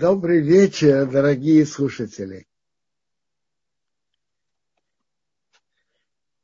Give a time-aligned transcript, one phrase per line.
[0.00, 2.46] Добрый вечер, дорогие слушатели.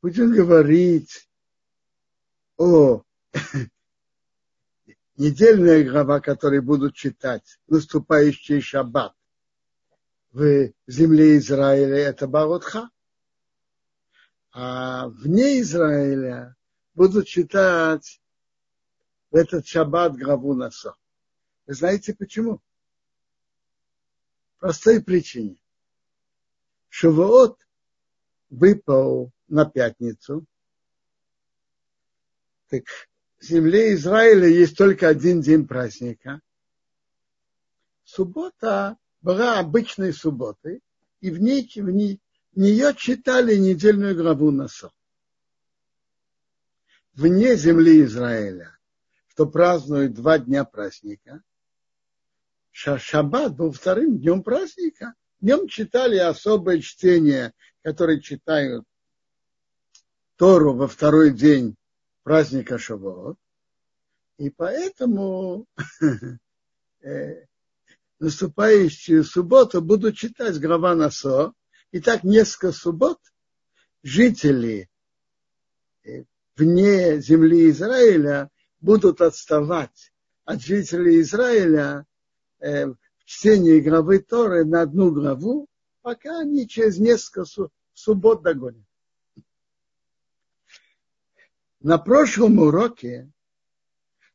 [0.01, 1.29] Будем говорить
[2.57, 3.03] о
[5.15, 9.15] недельной глава, которую будут читать, наступающий шаббат
[10.33, 12.89] в земле Израиля, это Баротха.
[14.51, 16.57] А вне Израиля
[16.93, 18.21] будут читать
[19.31, 20.97] в этот шаббат главу Насо.
[21.67, 22.61] Вы знаете почему?
[24.65, 25.61] Простой причине.
[26.89, 27.59] Шавуот
[28.49, 30.43] выпал на пятницу.
[32.69, 32.85] Так
[33.37, 36.41] в земле Израиля есть только один день праздника.
[38.05, 40.81] Суббота была обычной субботой,
[41.21, 42.19] и в ней, в ней
[42.53, 44.91] в нее читали недельную главу Насо.
[47.13, 48.75] Вне земли Израиля,
[49.27, 51.43] что празднуют два дня праздника,
[52.75, 55.13] Шаббат был вторым днем праздника.
[55.39, 58.83] Днем читали особое чтение, которое читают
[60.35, 61.77] Тору во второй день
[62.23, 63.37] праздника Шавуот.
[64.37, 65.67] И поэтому
[67.01, 67.45] э,
[68.19, 71.53] наступающую субботу буду читать глава Насо.
[71.91, 73.21] И так несколько суббот
[74.03, 74.89] жители
[76.03, 76.25] э,
[76.57, 78.49] вне земли Израиля
[78.81, 80.11] будут отставать
[80.43, 82.05] от жителей Израиля
[82.59, 85.67] э, в чтении главы Торы на одну главу,
[86.01, 87.45] пока они через несколько
[87.93, 88.85] суббот догонят.
[91.81, 93.31] На прошлом уроке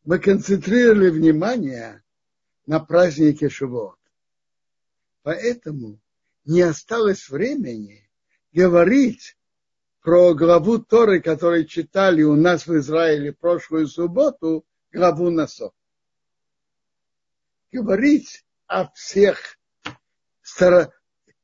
[0.05, 2.03] мы концентрировали внимание
[2.67, 3.99] на празднике Шивот.
[5.23, 6.01] Поэтому
[6.45, 8.09] не осталось времени
[8.53, 9.37] говорить
[10.01, 15.73] про главу Торы, которую читали у нас в Израиле прошлую субботу, главу Насо.
[17.73, 19.59] Говорить о всех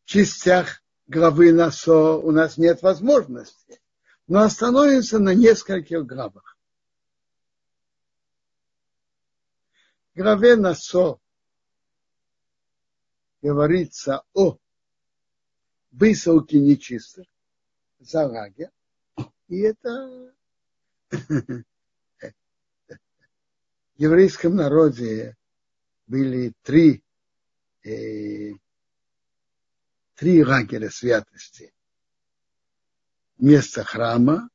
[0.04, 3.80] частях главы Насо у нас нет возможности,
[4.26, 6.58] но остановимся на нескольких главах.
[10.14, 11.20] В главе Насо
[13.40, 14.58] говорится о
[15.92, 17.26] высылке нечистых
[18.00, 18.70] за лагерь.
[19.46, 20.34] И это
[21.10, 21.64] в
[23.96, 25.36] еврейском народе
[26.06, 27.02] были три,
[27.84, 28.52] э,
[30.14, 31.72] три лагеря святости.
[33.38, 34.48] Место храма,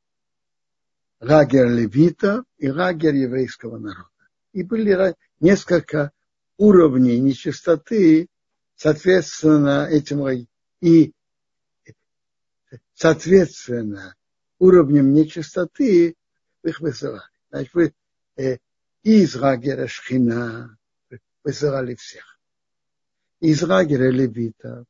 [1.20, 4.10] лагерь левита и лагерь еврейского народа.
[4.54, 6.12] И были несколько
[6.58, 8.28] уровней нечистоты,
[8.76, 10.48] соответственно, этим
[10.82, 11.14] и
[12.94, 14.16] соответственно
[14.60, 16.16] уровнем нечистоты
[16.64, 17.24] их высылали.
[17.50, 17.94] Значит, вы
[18.38, 18.58] э,
[19.04, 20.78] из лагеря Шхина
[21.44, 22.40] высылали всех.
[23.40, 24.86] Из лагеря Левита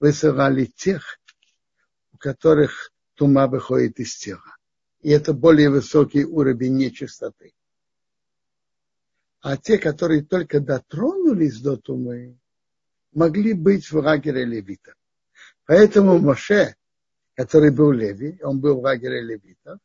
[0.00, 1.18] высылали тех,
[2.12, 4.56] у которых тума выходит из тела.
[5.00, 7.54] И это более высокий уровень нечистоты.
[9.40, 12.38] А те, которые только дотронулись до тумы,
[13.12, 14.94] могли быть в лагере левита.
[15.64, 16.78] Поэтому Моше
[17.38, 19.78] который был Леви, он был в лагере левитов,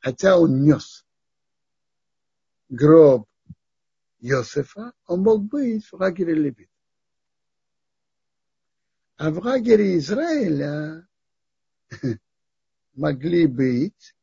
[0.00, 1.06] хотя он нес
[2.68, 3.28] гроб
[4.20, 6.74] Йосефа, он мог быть в лагере левитов.
[9.16, 11.06] А в лагере Израиля
[12.94, 14.14] могли быть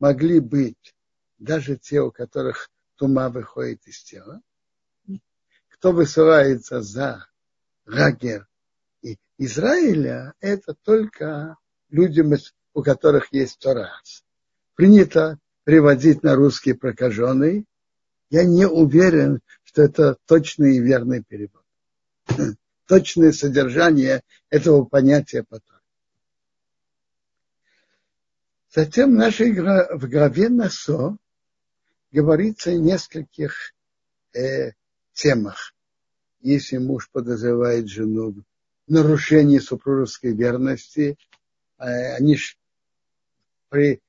[0.00, 0.94] могли быть
[1.38, 4.42] даже те, у которых тума выходит из тела,
[5.68, 7.26] кто высылается за
[7.86, 8.48] Гагер
[9.02, 11.56] и Израиля, это только
[11.88, 12.32] людям,
[12.74, 14.24] у которых есть Торас.
[14.74, 17.66] Принято приводить на русский прокаженный.
[18.30, 21.64] Я не уверен, что это точный и верный перевод.
[22.86, 25.78] Точное содержание этого понятия потом.
[28.72, 31.16] Затем в нашей в главе Насо
[32.12, 33.74] говорится о нескольких
[34.32, 34.72] э,
[35.12, 35.72] темах
[36.40, 38.42] если муж подозревает жену в
[38.90, 41.18] нарушении супружеской верности,
[41.78, 42.36] э, они
[43.68, 44.00] при,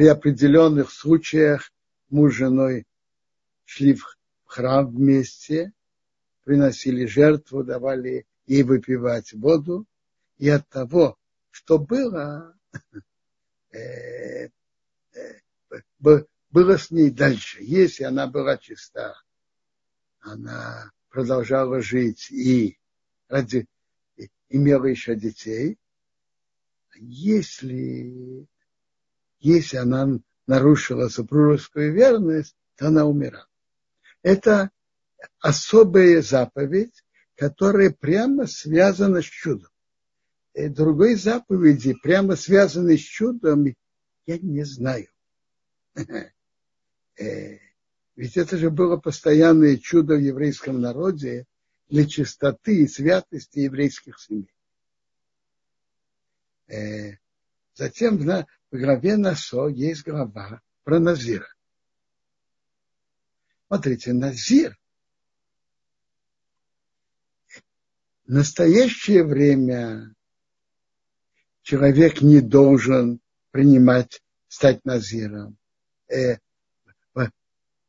[0.00, 1.70] при определенных случаях
[2.08, 2.86] муж с женой
[3.66, 4.16] шли в
[4.46, 5.74] храм вместе,
[6.42, 9.86] приносили жертву, давали ей выпивать воду,
[10.38, 11.18] и от того,
[11.50, 12.56] что было,
[13.72, 14.48] э,
[15.12, 15.40] э,
[16.48, 17.58] было с ней дальше.
[17.60, 19.14] Если она была чиста,
[20.20, 22.78] она продолжала жить и
[23.28, 23.66] ради,
[24.48, 25.78] имела еще детей,
[26.94, 28.46] если,
[29.40, 33.46] если она нарушила супружескую верность, то она умирала.
[34.22, 34.70] это
[35.38, 37.04] особая заповедь,
[37.36, 39.70] которая прямо связана с чудом.
[40.54, 43.66] И другой заповеди, прямо связанной с чудом,
[44.26, 45.08] я не знаю.
[47.18, 47.58] Э,
[48.16, 51.44] ведь это же было постоянное чудо в еврейском народе
[51.90, 54.54] для чистоты и святости еврейских семей.
[57.80, 61.48] Затем в главе Насо есть глава про Назира.
[63.68, 64.78] Смотрите, Назир
[68.26, 70.14] в настоящее время
[71.62, 73.18] человек не должен
[73.50, 75.56] принимать, стать Назиром.
[76.08, 76.36] Э,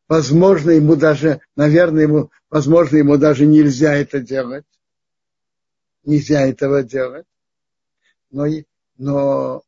[0.07, 4.65] возможно, ему даже, наверное, ему, возможно, ему даже нельзя это делать.
[6.05, 7.27] Нельзя этого делать.
[8.29, 8.45] Но,
[8.95, 9.65] но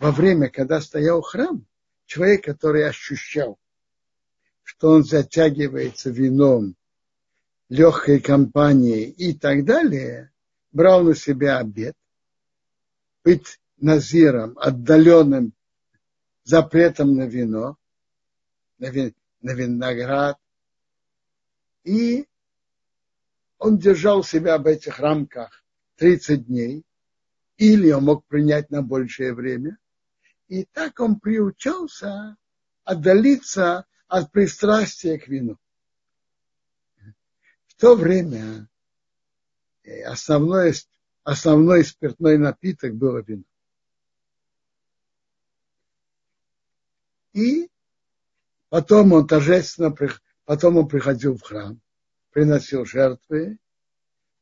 [0.00, 1.66] во время, когда стоял храм,
[2.06, 3.58] человек, который ощущал,
[4.62, 6.74] что он затягивается вином,
[7.68, 10.32] легкой компанией и так далее,
[10.72, 11.94] брал на себя обед,
[13.22, 15.52] быть назиром, отдаленным
[16.44, 17.76] запретом на вино,
[18.78, 20.38] на, вин, на виноград.
[21.84, 22.26] И
[23.58, 25.62] он держал себя в этих рамках
[25.96, 26.84] 30 дней,
[27.58, 29.76] или он мог принять на большее время.
[30.50, 32.36] И так он приучался
[32.82, 35.56] отдалиться от пристрастия к вину.
[37.68, 38.68] В то время
[39.84, 40.74] э, основной,
[41.22, 43.44] основной спиртной напиток было вино.
[47.32, 47.70] И
[48.70, 49.94] потом он торжественно,
[50.46, 51.80] потом он приходил в храм,
[52.32, 53.58] приносил жертвы,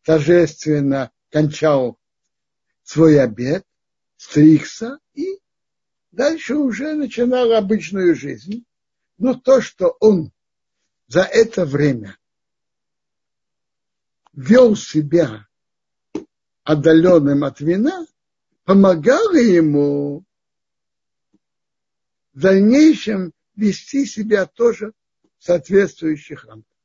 [0.05, 2.01] торжественно кончал
[2.83, 3.67] свой обед,
[4.17, 5.01] стригся
[6.11, 8.65] дальше уже начинал обычную жизнь.
[9.19, 10.33] Но то, что он
[11.09, 12.17] за это время
[14.33, 15.47] вел себя
[16.63, 18.07] отдаленным от вина,
[18.65, 20.25] помогало ему
[22.33, 24.93] в дальнейшем вести себя тоже
[25.39, 26.79] в соответствующих рамках.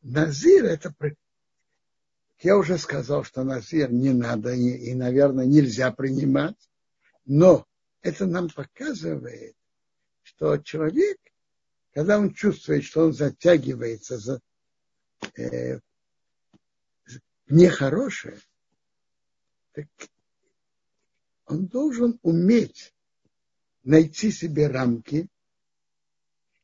[0.00, 0.94] Назир это
[2.44, 6.70] я уже сказал, что назир не надо и, и, наверное, нельзя принимать,
[7.24, 7.66] но
[8.02, 9.56] это нам показывает,
[10.22, 11.18] что человек,
[11.94, 14.42] когда он чувствует, что он затягивается за
[15.38, 15.80] э,
[17.48, 18.38] нехорошее,
[19.72, 19.86] так
[21.46, 22.92] он должен уметь
[23.84, 25.28] найти себе рамки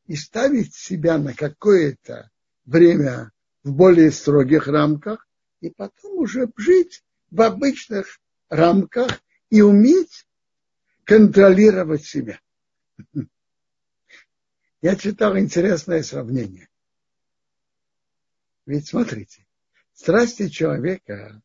[0.06, 2.30] и ставить себя на какое-то
[2.66, 3.32] время
[3.62, 5.26] в более строгих рамках,
[5.60, 10.26] и потом уже жить в обычных рамках и уметь
[11.04, 12.40] контролировать себя.
[14.82, 16.68] Я читал интересное сравнение.
[18.66, 19.46] Ведь смотрите,
[19.92, 21.42] страсти человека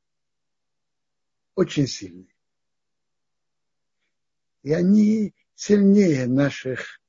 [1.56, 2.34] очень сильные.
[4.64, 7.02] И они сильнее наших,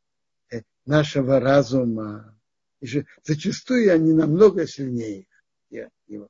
[0.51, 2.39] э, нашего разума.
[2.81, 5.27] И же, зачастую они намного сильнее
[6.07, 6.29] его.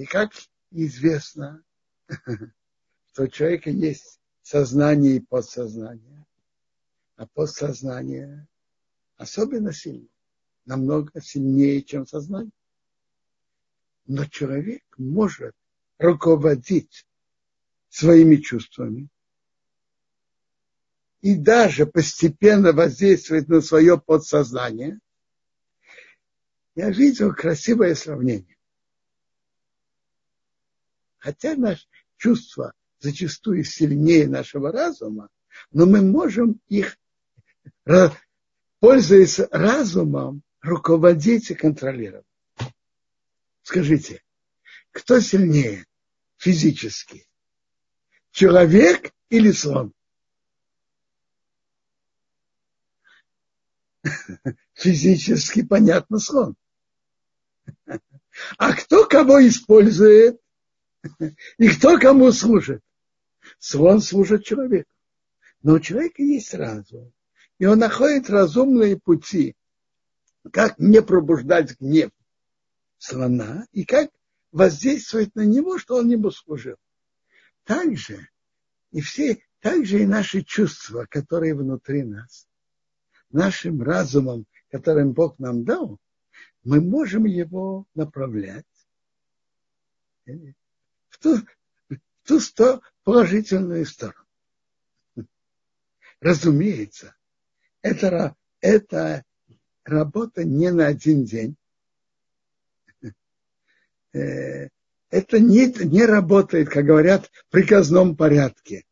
[0.00, 0.32] И как
[0.70, 1.62] известно,
[2.08, 6.26] что у человека есть сознание и подсознание.
[7.16, 8.48] А подсознание
[9.18, 10.08] особенно сильно,
[10.64, 12.54] намного сильнее, чем сознание.
[14.06, 15.54] Но человек может
[15.98, 17.06] руководить
[17.90, 19.10] своими чувствами
[21.20, 24.98] и даже постепенно воздействовать на свое подсознание.
[26.74, 28.56] Я видел красивое сравнение.
[31.20, 31.86] Хотя наше
[32.16, 35.28] чувство зачастую сильнее нашего разума,
[35.70, 36.98] но мы можем их,
[38.80, 42.24] пользуясь разумом, руководить и контролировать.
[43.62, 44.22] Скажите,
[44.90, 45.86] кто сильнее
[46.38, 47.26] физически?
[48.30, 49.92] Человек или слон?
[54.72, 56.56] Физически понятно слон.
[58.56, 60.40] А кто кого использует?
[61.58, 62.82] И кто кому служит?
[63.58, 64.90] Слон служит человеку.
[65.62, 67.12] Но у человека есть разум.
[67.58, 69.54] И он находит разумные пути,
[70.52, 72.10] как не пробуждать гнев
[72.98, 74.10] слона и как
[74.52, 76.76] воздействовать на него, что он ему служил.
[77.64, 78.28] Также
[78.90, 82.48] и все, также и наши чувства, которые внутри нас,
[83.30, 85.98] нашим разумом, которым Бог нам дал,
[86.64, 88.66] мы можем его направлять
[91.24, 91.44] в
[92.24, 94.24] ту сто, положительную сторону.
[96.20, 97.16] Разумеется,
[97.82, 99.24] это, это
[99.84, 101.56] работа не на один день.
[104.12, 104.68] Э,
[105.10, 108.84] это не, не работает, как говорят, в приказном порядке.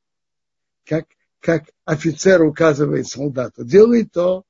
[0.84, 1.06] Как,
[1.40, 3.64] как офицер указывает солдату.
[3.64, 4.44] Делай то,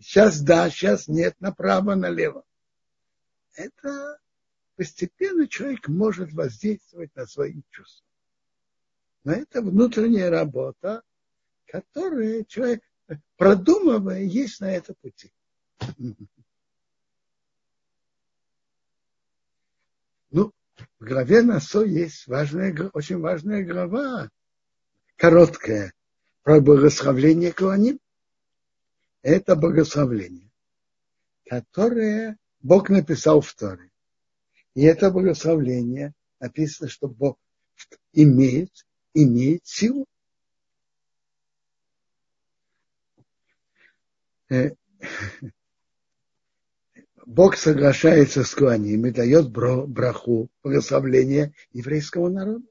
[0.00, 2.44] сейчас да, сейчас нет, направо, налево.
[3.54, 4.18] Это
[4.82, 8.04] постепенно человек может воздействовать на свои чувства.
[9.22, 11.04] Но это внутренняя работа,
[11.66, 12.82] которая человек,
[13.36, 15.32] продумывая, есть на это пути.
[20.34, 20.50] Ну,
[20.98, 24.30] в главе Насо есть важная, очень важная глава,
[25.16, 25.92] короткая,
[26.42, 28.00] про благословление Куаним.
[29.20, 30.50] Это благословление,
[31.44, 33.91] которое Бог написал в Торе.
[34.74, 37.38] И это благословление написано, что Бог
[38.12, 38.70] имеет,
[39.14, 40.06] имеет силу.
[44.48, 44.70] Э,
[47.26, 52.66] Бог соглашается с Куаним и дает браху, благословление еврейскому народу.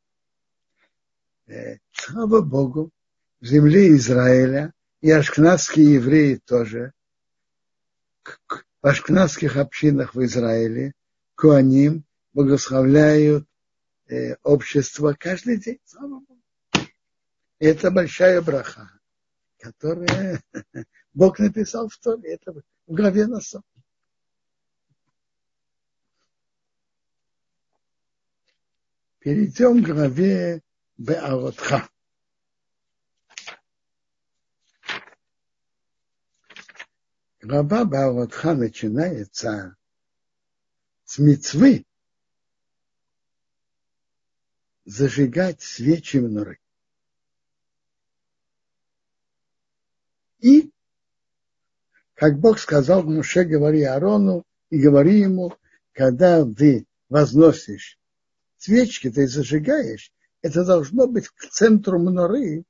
[1.48, 2.92] Э, слава Богу,
[3.40, 6.94] в земле Израиля и ашкнадские евреи тоже,
[8.24, 10.94] в ашкнадских общинах в Израиле,
[11.36, 13.48] Куаним благословляют
[14.08, 15.80] э, общество каждый день.
[15.86, 16.42] Слава Богу.
[17.60, 18.92] Это большая браха,
[19.60, 20.42] которая
[21.14, 23.62] Бог написал в Торе, это в главе Насо.
[29.20, 30.64] Перейдем к главе
[30.98, 31.88] Беаротха.
[37.42, 39.78] Глава Беаротха начинается
[41.12, 41.86] с мецвы
[44.86, 46.58] зажигать свечи в норы.
[50.40, 50.72] И,
[52.14, 55.54] как Бог сказал Муше, говори Арону и говори ему,
[55.92, 58.00] когда ты возносишь
[58.58, 62.64] свечки ты зажигаешь, это должно быть к центру мноры,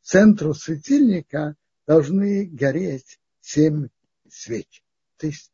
[0.00, 3.88] центру светильника должны гореть семь
[4.30, 4.82] свеч.
[5.18, 5.52] То есть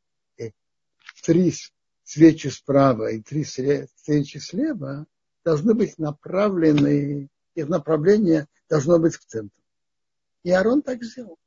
[1.22, 1.54] три
[2.04, 5.06] свечи справа и три свечи слева
[5.44, 9.62] должны быть направлены, их направление должно быть к центру.
[10.42, 11.38] И Арон так сделал.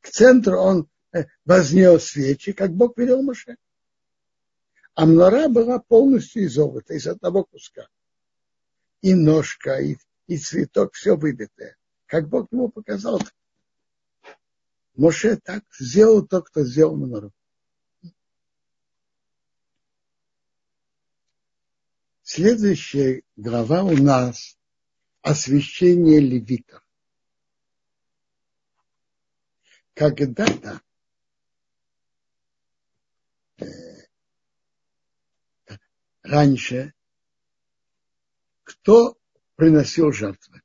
[0.00, 3.56] К центру он э, вознес свечи, как Бог велел Моше.
[4.94, 7.88] А мнора была полностью из золота, из одного куска.
[9.00, 11.76] И ножка, и, и цветок, все выбитое.
[12.06, 13.20] Как Бог ему показал.
[14.94, 17.32] Моше так сделал то, кто сделал мнору.
[22.30, 24.58] Следующая глава у нас
[25.22, 26.86] освящение левитов.
[29.94, 30.82] Когда-то
[36.22, 36.92] раньше,
[38.62, 39.16] кто
[39.56, 40.60] приносил жертвы.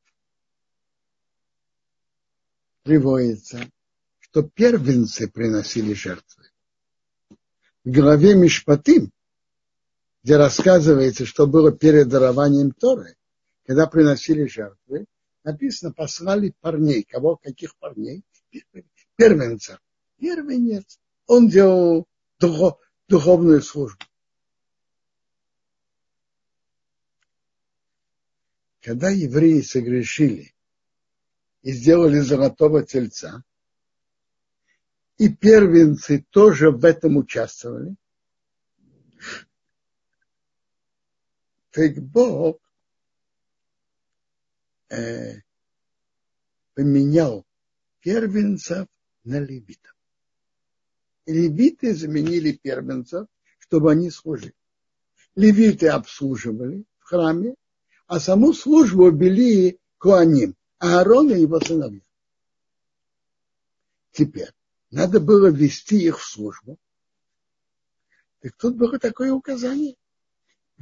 [2.81, 3.71] Приводится,
[4.19, 6.43] что первенцы приносили жертвы.
[7.85, 9.13] В главе Мишпатим,
[10.23, 13.15] где рассказывается, что было перед дарованием Торы,
[13.65, 15.05] когда приносили жертвы,
[15.43, 17.03] написано, послали парней.
[17.03, 17.35] Кого?
[17.35, 18.23] Каких парней?
[19.15, 19.79] Первенца.
[20.19, 20.99] Первенец.
[21.27, 22.07] Он делал
[23.07, 24.03] духовную службу.
[28.83, 30.53] когда евреи согрешили
[31.61, 33.43] и сделали золотого тельца,
[35.17, 37.95] и первенцы тоже в этом участвовали,
[41.73, 42.59] так Бог
[44.89, 45.41] э,
[46.75, 47.47] поменял
[47.99, 48.87] первенцев
[49.23, 49.95] на левитов.
[51.25, 53.27] Левиты заменили первенцев,
[53.57, 54.53] чтобы они служили.
[55.35, 57.55] Левиты обслуживали в храме,
[58.05, 62.01] а саму службу вели Куаним, Аарон и его сыновья.
[64.11, 64.51] Теперь,
[64.91, 66.77] надо было вести их в службу.
[68.41, 69.95] Так тут было такое указание.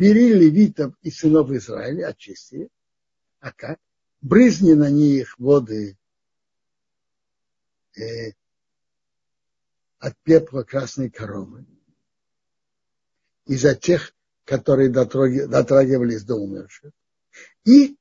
[0.02, 2.70] Бери левитов и сынов Израиля, очисти.
[3.40, 3.80] А как?
[4.20, 5.96] Брызни на них воды
[7.96, 8.32] э,
[10.00, 11.68] от пепла красной коровы.
[13.46, 16.92] И за тех, которые дотрагивались до умерших.
[17.66, 17.96] И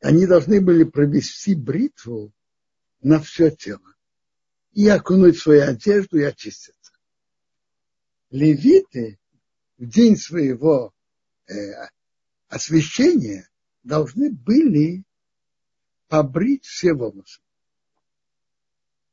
[0.00, 2.32] они должны были провести бритву
[3.00, 3.94] на все тело
[4.72, 6.94] и окунуть свою одежду и очиститься.
[8.30, 9.20] Левиты
[9.76, 10.92] в день своего
[12.48, 13.48] освящения
[13.82, 15.04] должны были
[16.08, 17.40] побрить все волосы.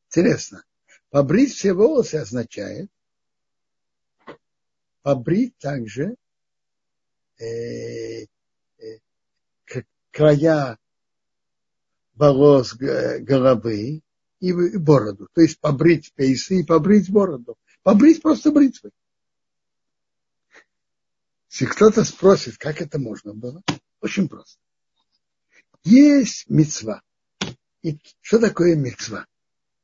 [0.08, 0.64] Интересно.
[1.10, 2.90] Побрить все волосы означает
[5.06, 6.16] побрить также
[7.38, 8.26] э, э,
[10.10, 10.80] края
[12.16, 14.02] волос головы
[14.40, 15.28] и бороду.
[15.34, 17.56] То есть побрить пейсы и побрить бороду.
[17.84, 18.92] Побрить просто бритвой.
[21.56, 23.64] Если кто-то спросит, как это можно было,
[24.02, 24.60] очень просто.
[25.86, 27.02] Есть мецва.
[27.82, 29.26] И что такое мецва?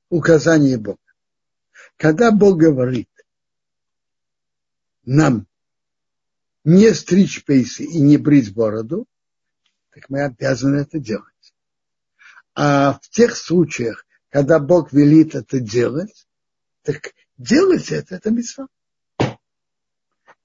[0.09, 0.99] Указание Бога.
[1.95, 3.07] Когда Бог говорит
[5.03, 5.47] нам
[6.65, 9.07] не стричь пейсы и не брить бороду,
[9.91, 11.53] так мы обязаны это делать.
[12.53, 16.27] А в тех случаях, когда Бог велит это делать,
[16.81, 18.67] так делать это, это митцва.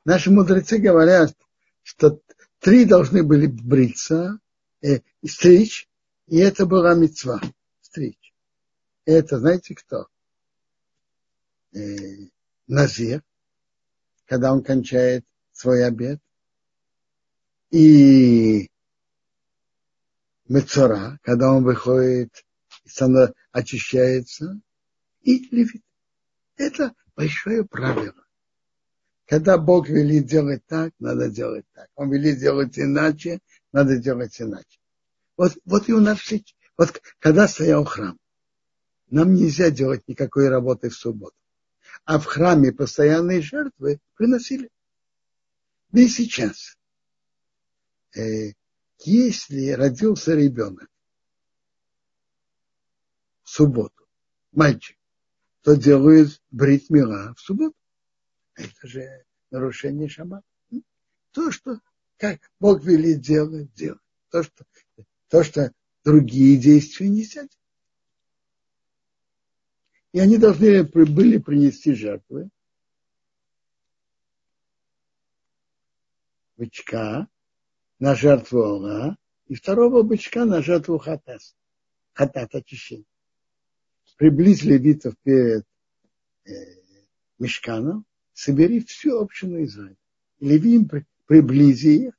[0.07, 1.37] Наши мудрецы говорят,
[1.83, 2.21] что
[2.61, 4.39] три должны были бриться,
[4.81, 5.89] э, стричь,
[6.29, 7.41] и это была мецва
[7.81, 8.33] стричь.
[9.05, 10.07] Это знаете кто?
[11.73, 11.81] Э,
[12.69, 13.25] Назир,
[14.27, 16.21] когда он кончает свой обед.
[17.73, 18.71] И
[20.47, 22.47] Мецора, когда он выходит
[23.51, 24.61] очищается.
[25.23, 25.83] И левит.
[26.57, 28.26] Это большое правило.
[29.27, 31.89] Когда Бог велит делать так, надо делать так.
[31.97, 33.41] Он велит делать иначе,
[33.73, 34.79] надо делать иначе.
[35.37, 36.43] Вот, вот и у нас все.
[36.79, 38.19] Вот когда стоял храм,
[39.11, 41.37] нам нельзя делать никакой работы в субботу.
[42.05, 44.71] А в храме постоянные жертвы приносили.
[45.91, 46.77] Да и сейчас.
[48.15, 48.53] Э,
[49.01, 50.89] если родился ребенок
[53.43, 54.07] в субботу,
[54.53, 54.97] мальчик,
[55.63, 57.77] то делают брит мила в субботу.
[58.57, 60.45] Это же нарушение шаббата.
[61.33, 61.81] То, что
[62.17, 64.01] как Бог велит делать, делать.
[64.31, 64.65] То, что,
[65.29, 65.73] то, что
[66.03, 67.59] другие действия не делать.
[70.13, 72.49] И они должны были принести жертвы.
[76.57, 77.29] Бычка
[77.99, 81.55] на жертву Алла и второго бычка на жертву Хатас.
[82.15, 83.05] Хатат очищение.
[84.17, 85.67] Приблизь левитов перед
[86.47, 86.51] э,
[87.39, 89.97] мешканом, собери всю общину Израиля.
[90.41, 90.89] Левим
[91.27, 92.15] приблизи их,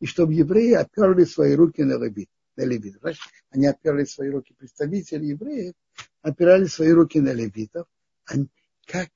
[0.00, 2.28] и чтобы евреи оперли свои руки на левит.
[2.56, 2.96] На левит.
[3.00, 5.74] Значит, они оперли свои руки, представители евреев
[6.22, 7.86] опирали свои руки на левитов.
[8.24, 8.48] Они,
[8.86, 9.08] как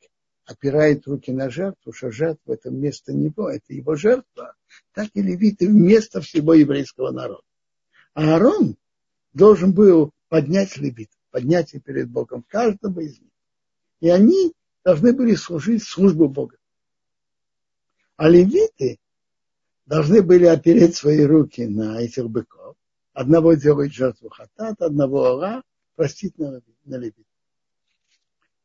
[0.45, 4.55] опирает руки на жертву, что жертва это вместо него, это его жертва,
[4.95, 7.43] так и левиты вместо всего еврейского народа.
[8.15, 8.77] А Аарон
[9.33, 13.33] должен был поднять левитов, поднять их перед Богом, каждого из них.
[14.01, 14.53] И они
[14.91, 16.57] должны были служить службу Бога.
[18.17, 18.99] А левиты
[19.87, 22.77] должны были опереть свои руки на этих быков.
[23.13, 25.63] Одного делать жертву хатат, одного ора,
[25.95, 27.27] простить на, левит.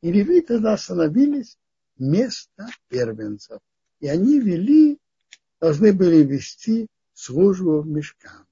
[0.02, 1.60] И левиты остановились
[2.00, 3.60] место первенцев.
[4.00, 4.98] И они вели,
[5.60, 8.48] должны были вести службу в мешкан.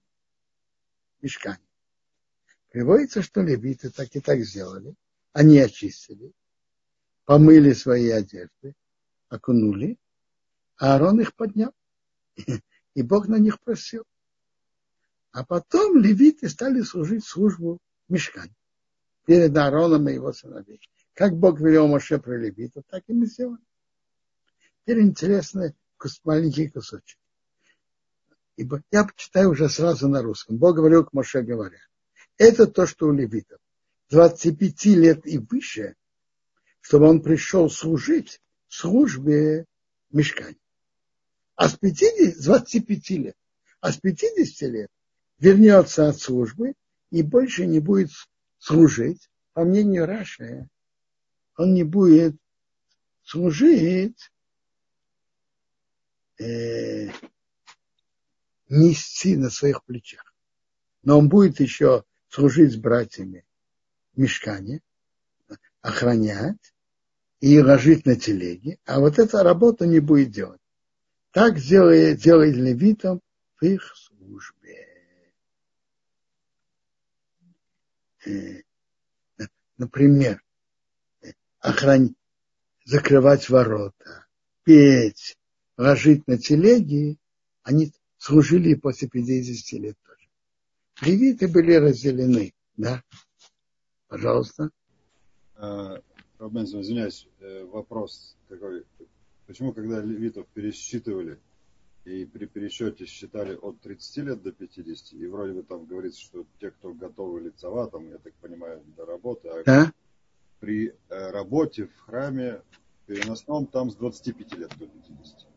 [1.23, 1.57] Мешкане.
[2.69, 4.93] Приводится, что левиты так и так сделали.
[5.31, 6.33] Они очистили,
[7.25, 8.75] помыли свои одежды,
[9.29, 9.97] окунули,
[10.77, 11.73] а Аарон их поднял.
[12.95, 14.03] И Бог на них просил.
[15.31, 18.53] А потом левиты стали служить службу в мешкане
[19.25, 20.79] перед Аароном и его сыновей.
[21.13, 23.63] Как Бог велел Моше про левитов, так и мы сделали.
[24.81, 25.73] Теперь интересный
[26.23, 27.17] маленький кусочек.
[28.57, 30.57] Ибо я читаю уже сразу на русском.
[30.57, 31.79] Бог говорил к Моше, говоря,
[32.37, 33.59] это то, что у левитов.
[34.09, 35.95] 25 лет и выше,
[36.83, 39.65] чтобы он пришел служить службе
[40.11, 40.59] мешкания.
[41.55, 43.37] А с 50, с 25 лет,
[43.79, 44.91] а с 50 лет
[45.39, 46.73] вернется от службы
[47.09, 48.09] и больше не будет
[48.57, 50.67] служить, по мнению Раши,
[51.55, 52.35] он не будет
[53.23, 54.29] служить,
[56.37, 57.11] э,
[58.67, 60.35] нести на своих плечах.
[61.01, 63.45] Но он будет еще служить с братьями
[64.13, 64.81] в мешкане,
[65.79, 66.72] охранять
[67.43, 70.61] и ложить на телеге, а вот эта работа не будет делать.
[71.31, 73.19] Так делает, делает левитам
[73.59, 74.87] в их службе.
[78.25, 78.61] Э,
[79.77, 80.41] например,
[81.59, 82.13] охранять,
[82.85, 84.25] закрывать ворота,
[84.63, 85.37] петь,
[85.75, 87.17] ложить на телеги,
[87.63, 90.29] они служили после 50 лет тоже.
[91.01, 93.03] Левиты были разделены, да?
[94.07, 94.69] Пожалуйста.
[96.43, 98.83] Рабензо, извиняюсь, э, вопрос такой.
[99.47, 101.39] Почему, когда левитов пересчитывали,
[102.03, 106.45] и при пересчете считали от 30 лет до 50, и вроде бы там говорится, что
[106.59, 109.93] те, кто готовы лицова, там, я так понимаю, до работы, а да?
[110.59, 112.61] при э, работе в храме
[113.07, 115.47] переносном там с 25 лет до 50.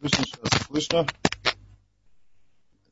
[0.00, 0.66] Слышно сейчас?
[0.66, 1.06] Слышно?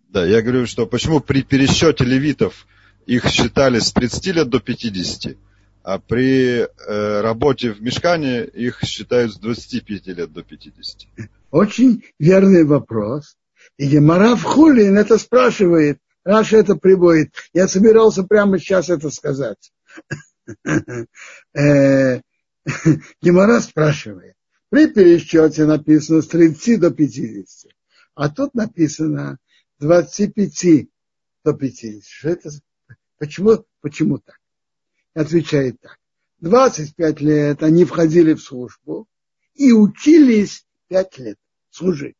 [0.09, 2.66] Да, я говорю, что почему при пересчете левитов
[3.06, 5.36] их считали с 30 лет до 50,
[5.82, 11.08] а при э, работе в мешкане их считают с 25 лет до 50.
[11.50, 13.36] Очень верный вопрос.
[13.76, 17.34] И Гемара Хулин это спрашивает, Раша это приводит.
[17.52, 19.72] Я собирался прямо сейчас это сказать.
[21.54, 22.20] Э,
[23.22, 24.34] Гемора спрашивает.
[24.70, 27.70] При пересчете написано с 30 до 50.
[28.14, 29.38] А тут написано
[29.80, 30.88] 25
[31.44, 32.04] до 50.
[32.04, 32.50] Что это?
[33.22, 34.40] Почему, почему так?
[35.14, 36.00] Отвечает так.
[36.40, 39.06] 25 лет они входили в службу
[39.54, 41.38] и учились 5 лет
[41.70, 42.16] служить.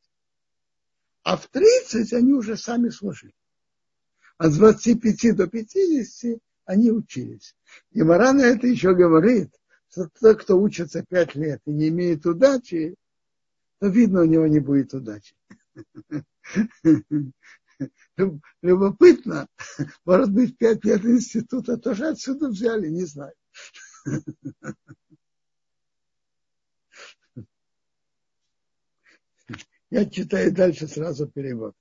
[1.25, 3.35] А в 30 они уже сами служили.
[4.39, 7.57] А с 25 до 50 они учились.
[7.91, 9.51] И Мара на это еще говорит,
[9.91, 12.95] что тот, кто учится 5 лет и не имеет удачи,
[13.81, 15.35] то видно, у него не будет удачи.
[18.63, 19.49] Любопытно.
[20.05, 23.35] Может быть, пять лет института тоже отсюда взяли, не знаю.
[29.91, 31.75] Я читаю дальше сразу перевод.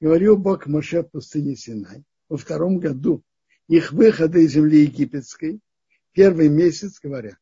[0.00, 3.22] Говорил Бог Моше в пустыне Синай во втором году
[3.68, 5.60] их выхода из земли египетской,
[6.12, 7.38] первый месяц, говоря,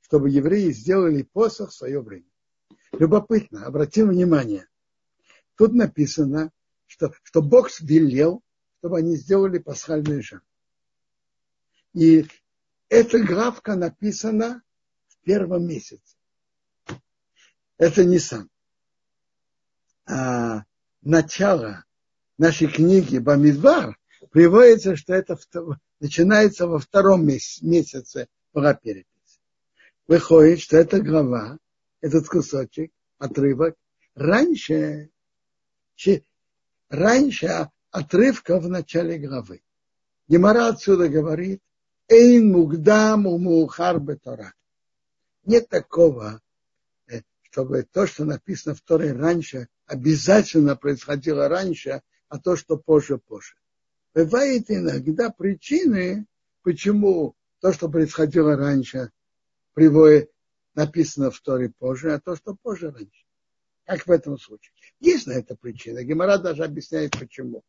[0.00, 2.26] чтобы евреи сделали посох в свое время.
[2.92, 4.66] Любопытно, обратим внимание.
[5.56, 6.50] Тут написано,
[6.90, 8.42] что, что Бог велел,
[8.78, 10.46] чтобы они сделали пасхальную жертву.
[11.92, 12.26] И
[12.88, 14.62] эта графка написана
[15.06, 16.16] в первом месяце.
[17.78, 18.50] Это не сам.
[20.06, 20.64] А
[21.00, 21.84] начало
[22.36, 23.96] нашей книги Бамидбар
[24.32, 25.38] приводится, что это
[26.00, 29.06] начинается во втором месяце пора переписи.
[30.08, 31.58] Выходит, что эта глава,
[32.00, 33.76] этот кусочек, отрывок,
[34.16, 35.10] раньше
[36.90, 39.62] раньше отрывка в начале главы.
[40.28, 41.62] Гемара отсюда говорит,
[42.08, 44.52] Эйн мугдам умухар бетора.
[45.44, 46.40] Нет такого,
[47.08, 53.18] э, чтобы то, что написано в Торе раньше, обязательно происходило раньше, а то, что позже,
[53.18, 53.54] позже.
[54.14, 56.26] Бывает иногда причины,
[56.62, 59.10] почему то, что происходило раньше,
[59.74, 60.30] приводит,
[60.74, 63.24] написано в Торе позже, а то, что позже раньше.
[63.86, 64.72] Как в этом случае.
[65.00, 66.04] Есть на это причина.
[66.04, 67.64] Гемора даже объясняет почему.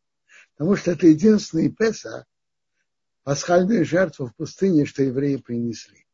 [0.54, 2.26] Потому что это единственный Песа,
[3.24, 6.06] пасхальную жертву в пустыне, что евреи принесли.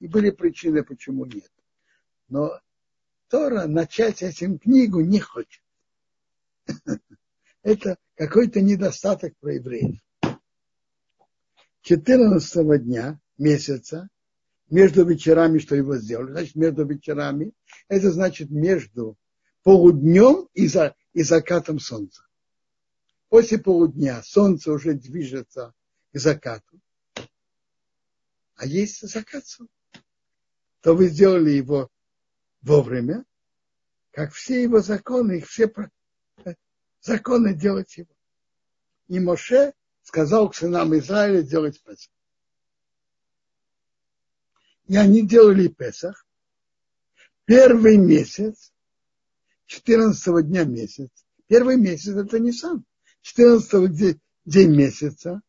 [0.00, 1.50] И были причины, почему нет.
[2.28, 2.60] Но
[3.28, 5.62] Тора начать этим книгу не хочет.
[7.62, 10.00] Это какой-то недостаток про евреев.
[11.82, 14.08] 14 дня месяца,
[14.68, 17.52] между вечерами, что его сделали, значит, между вечерами,
[17.88, 19.18] это значит между
[19.62, 22.26] полуднем и, за, и закатом солнца.
[23.28, 25.74] После полудня солнце уже движется
[26.12, 26.80] к закату.
[28.56, 29.74] А есть закат солнца.
[30.80, 31.90] То вы сделали его
[32.60, 33.24] вовремя,
[34.10, 35.72] как все его законы, их все
[37.00, 38.14] законы делать его.
[39.08, 42.12] И Моше сказал к сынам Израиля делать Песах.
[44.86, 46.26] И они делали Песах.
[47.44, 48.71] Первый месяц
[49.72, 51.08] 14 дня месяц.
[51.46, 52.84] Первый месяц это не сам.
[53.22, 55.40] 14 день месяца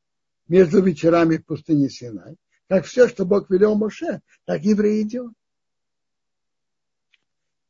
[0.48, 2.38] между вечерами в пустыне Синай.
[2.70, 5.36] Как все, что Бог велел Моше, так евреи делают.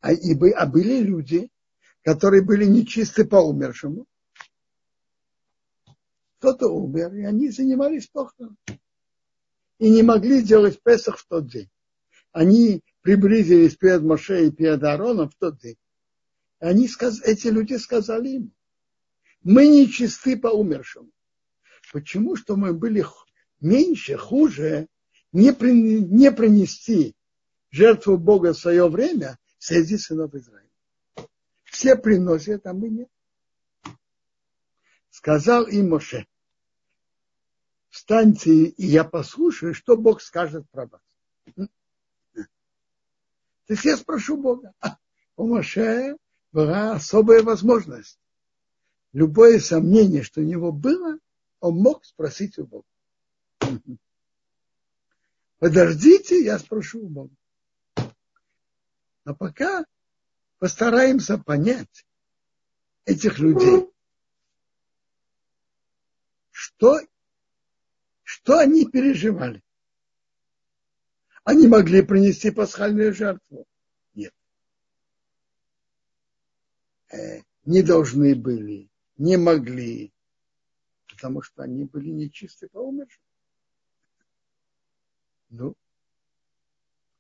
[0.02, 1.50] А, и, а были люди,
[2.04, 4.06] которые были нечисты по умершему.
[6.38, 8.58] Кто-то умер, и они занимались похороном.
[9.80, 11.70] И не могли сделать Песах в тот день.
[12.32, 15.78] Они приблизились перед Моше и перед Аароном в тот день.
[16.64, 16.88] Они,
[17.26, 18.54] эти люди сказали им,
[19.42, 21.12] мы не чисты по умершим.
[21.92, 22.38] Почему?
[22.38, 23.06] Что мы были
[23.60, 24.88] меньше, хуже,
[25.34, 27.18] не, при, не принести
[27.70, 30.70] жертву Бога в свое время среди сынов Израиля.
[31.66, 33.10] Все приносят, а мы нет.
[35.10, 36.28] Сказал им Моше,
[37.90, 41.02] встаньте, и я послушаю, что Бог скажет про вас.
[41.58, 41.68] То
[43.68, 44.72] есть я спрошу Бога.
[44.80, 44.96] А
[45.36, 46.16] у Моше
[46.54, 48.20] была особая возможность.
[49.12, 51.18] Любое сомнение, что у него было,
[51.60, 52.86] он мог спросить у Бога.
[55.60, 57.36] Подождите, я спрошу у Бога.
[59.26, 59.86] А пока
[60.60, 62.06] постараемся понять
[63.06, 63.90] этих людей.
[66.52, 67.00] Что
[68.24, 69.64] Что они переживали?
[71.44, 73.66] Они могли принести пасхальную жертву?
[74.16, 74.34] Нет.
[77.03, 77.03] Э,
[77.66, 80.14] не должны были, не могли,
[81.08, 83.22] потому что они были нечисты по умершим.
[85.50, 85.76] Ну,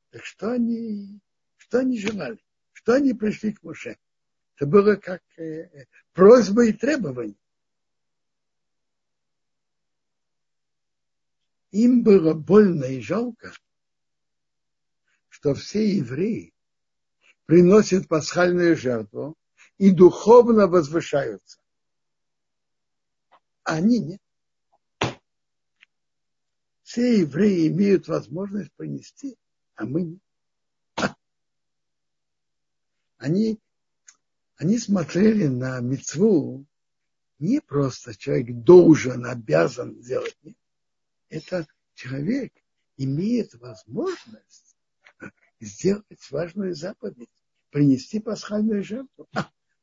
[0.09, 1.19] так что они,
[1.57, 2.43] что они желали?
[2.71, 3.97] Что они пришли к Моше?
[4.55, 7.37] Это было как э, просьба и требование.
[11.71, 13.51] Им было больно и жалко,
[15.29, 16.53] что все евреи
[17.45, 19.35] приносят пасхальную жертву
[19.77, 21.59] и духовно возвышаются.
[23.63, 24.21] Они нет.
[26.83, 29.37] Все евреи имеют возможность принести,
[29.75, 31.15] а мы нет.
[33.17, 33.59] Они,
[34.57, 36.65] они смотрели на мецву
[37.39, 40.37] не просто человек должен, обязан сделать.
[40.43, 40.57] Нет.
[41.29, 42.53] Это человек
[42.97, 44.77] имеет возможность
[45.59, 47.29] сделать важную заповедь,
[47.69, 49.27] принести пасхальную жертву.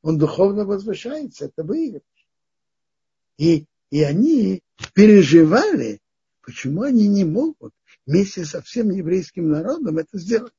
[0.03, 2.03] Он духовно возвышается, это выигрыш.
[3.37, 4.63] И, и они
[4.95, 6.01] переживали,
[6.43, 7.75] почему они не могут
[8.07, 10.55] вместе со всем еврейским народом это сделать.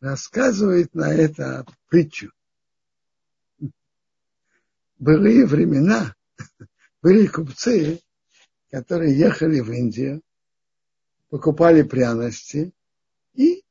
[0.00, 2.32] Рассказывает на это притчу.
[4.98, 6.14] Были времена,
[7.02, 8.00] были купцы,
[8.70, 10.22] которые ехали в Индию,
[11.28, 12.72] покупали пряности
[13.34, 13.62] и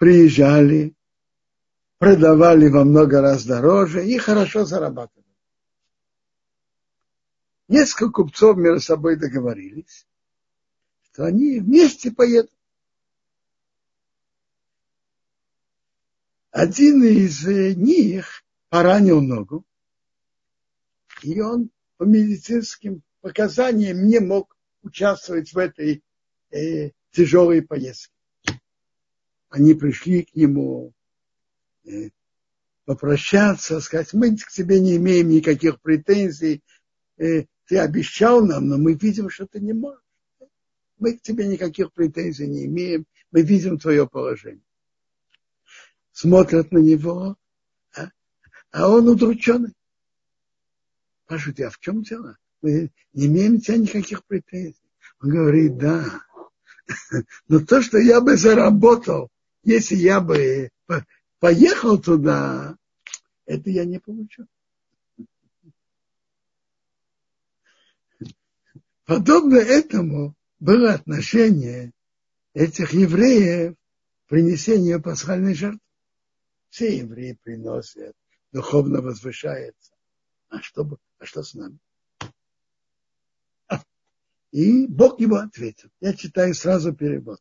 [0.00, 0.94] приезжали,
[1.98, 5.28] продавали во много раз дороже и хорошо зарабатывали.
[7.68, 10.06] Несколько купцов между собой договорились,
[11.02, 12.50] что они вместе поедут.
[16.50, 19.66] Один из них поранил ногу,
[21.22, 26.02] и он по медицинским показаниям не мог участвовать в этой
[26.52, 28.14] э, тяжелой поездке
[29.50, 30.92] они пришли к нему
[31.84, 32.10] э,
[32.84, 36.62] попрощаться, сказать, мы к тебе не имеем никаких претензий,
[37.18, 40.02] э, ты обещал нам, но мы видим, что ты не можешь.
[40.98, 44.64] Мы к тебе никаких претензий не имеем, мы видим твое положение.
[46.12, 47.36] Смотрят на него,
[47.94, 48.10] а,
[48.70, 49.72] а он удрученный.
[51.24, 52.36] Спрашивают, а в чем дело?
[52.60, 54.90] Мы не имеем у тебя никаких претензий.
[55.22, 56.22] Он говорит, да.
[57.48, 59.30] Но то, что я бы заработал
[59.62, 60.70] если я бы
[61.38, 62.76] поехал туда,
[63.46, 64.46] это я не получу.
[69.04, 71.92] Подобно этому было отношение
[72.54, 73.74] этих евреев
[74.28, 75.80] принесению пасхальной жертвы.
[76.68, 78.14] Все евреи приносят,
[78.52, 79.92] духовно возвышается.
[80.48, 81.78] А что, а что с нами?
[84.52, 85.90] И Бог ему ответил.
[86.00, 87.40] Я читаю сразу перевод.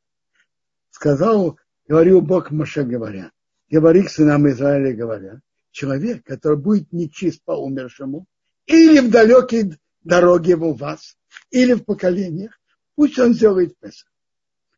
[0.92, 3.32] Сказал говорил Бог Моше говоря,
[3.68, 8.28] говори к сынам Израиля говоря, человек, который будет нечист по умершему,
[8.68, 11.18] или в далекой дороге у вас,
[11.50, 12.62] или в поколениях,
[12.96, 14.08] пусть он сделает Песах.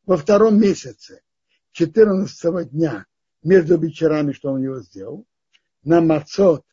[0.05, 1.21] Во втором месяце,
[1.73, 3.05] 14 дня,
[3.43, 5.25] между вечерами, что он его сделал,
[5.83, 6.63] на мацот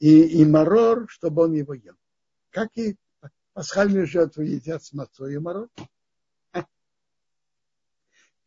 [0.00, 1.94] и, и марор, чтобы он его ел.
[2.50, 2.96] Как и
[3.54, 5.68] пасхальную жертву едят с мацой и марор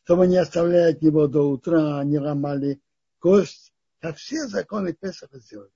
[0.04, 2.82] чтобы не оставлять его до утра, не ломали
[3.20, 3.72] кость.
[4.00, 5.72] Как все законы Песаха сделали.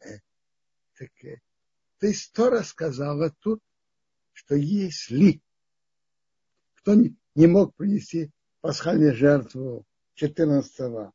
[0.00, 0.18] Э,
[0.98, 1.40] так, э,
[1.98, 3.60] ты сто рассказала тут,
[4.32, 5.42] что если
[6.74, 9.86] кто не, мог принести пасхальную жертву
[10.20, 11.12] 14-го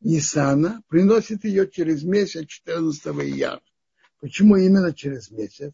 [0.00, 3.60] Нисана, приносит ее через месяц 14 ияр.
[4.20, 5.72] Почему именно через месяц?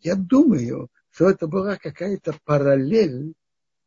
[0.00, 3.34] Я думаю, что это была какая-то параллель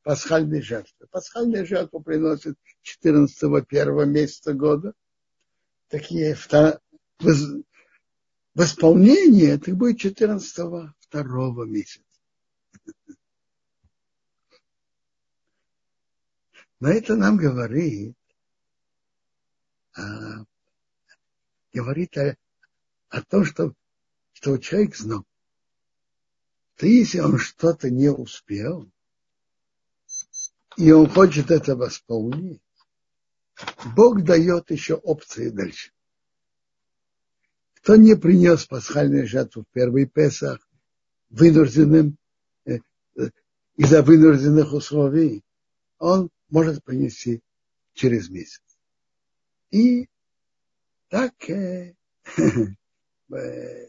[0.04, 1.08] пасхальной жертвы.
[1.08, 4.94] Пасхальная жертва приносит 14 первого месяца года.
[5.88, 6.48] Такие в,
[7.18, 12.06] в исполнении это будет 14 второго месяца.
[16.80, 18.16] Но это нам говорит,
[19.98, 20.46] а,
[21.74, 22.38] говорит о,
[23.10, 23.74] о том, что,
[24.34, 25.26] что человек знал,
[26.84, 28.92] то если он что-то не успел,
[30.76, 32.62] и он хочет это восполнить,
[33.96, 35.94] Бог дает еще опции дальше.
[37.76, 40.60] Кто не принес пасхальную жертву в первый Песах
[41.30, 42.18] вынужденным,
[42.66, 42.80] э,
[43.16, 43.30] э,
[43.78, 45.42] из-за вынужденных условий,
[46.00, 47.42] он может принести
[47.94, 48.62] через месяц.
[49.72, 50.10] И
[51.08, 51.96] Так э,
[52.38, 53.88] э,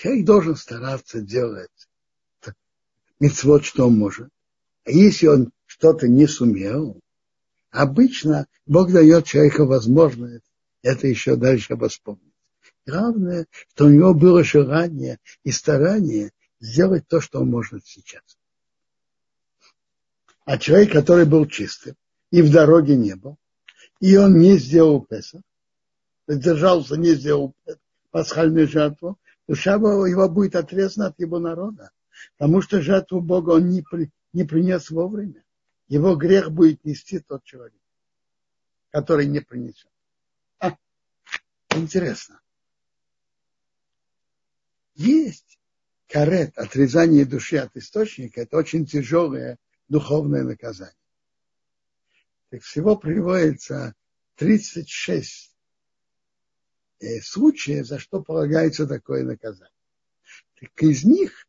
[0.00, 1.70] человек должен стараться делать
[3.18, 4.30] мецвод, что он может.
[4.86, 6.98] А если он что-то не сумел,
[7.70, 10.44] обычно Бог дает человеку возможность
[10.82, 12.32] это еще дальше воспомнить.
[12.86, 18.22] Главное, что у него было желание и старание сделать то, что он может сейчас.
[20.46, 21.94] А человек, который был чистым
[22.30, 23.36] и в дороге не был,
[24.00, 25.42] и он не сделал Песах,
[26.26, 27.54] задержался, не сделал
[28.10, 29.18] пасхальную жертву,
[29.50, 31.90] душа его будет отрезана от его народа.
[32.38, 35.42] Потому что жертву Бога он не, при, не принес вовремя.
[35.88, 37.82] Его грех будет нести тот человек,
[38.90, 39.90] который не принесет.
[40.60, 40.76] А,
[41.70, 42.40] интересно.
[44.94, 45.58] Есть
[46.06, 49.58] карет, отрезание души от источника, это очень тяжелое
[49.88, 50.94] духовное наказание.
[52.50, 53.96] Так всего приводится
[54.36, 55.49] 36 э,
[57.22, 59.72] случаев, за что полагается такое наказание.
[60.60, 61.48] Так из них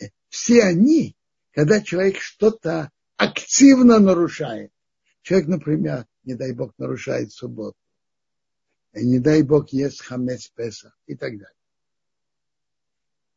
[0.00, 1.16] э, все они,
[1.52, 4.72] когда человек что-то активно нарушает.
[5.22, 7.78] Человек, например, не дай Бог, нарушает субботу.
[8.92, 11.56] И не дай Бог, ест хамец Песах и так далее.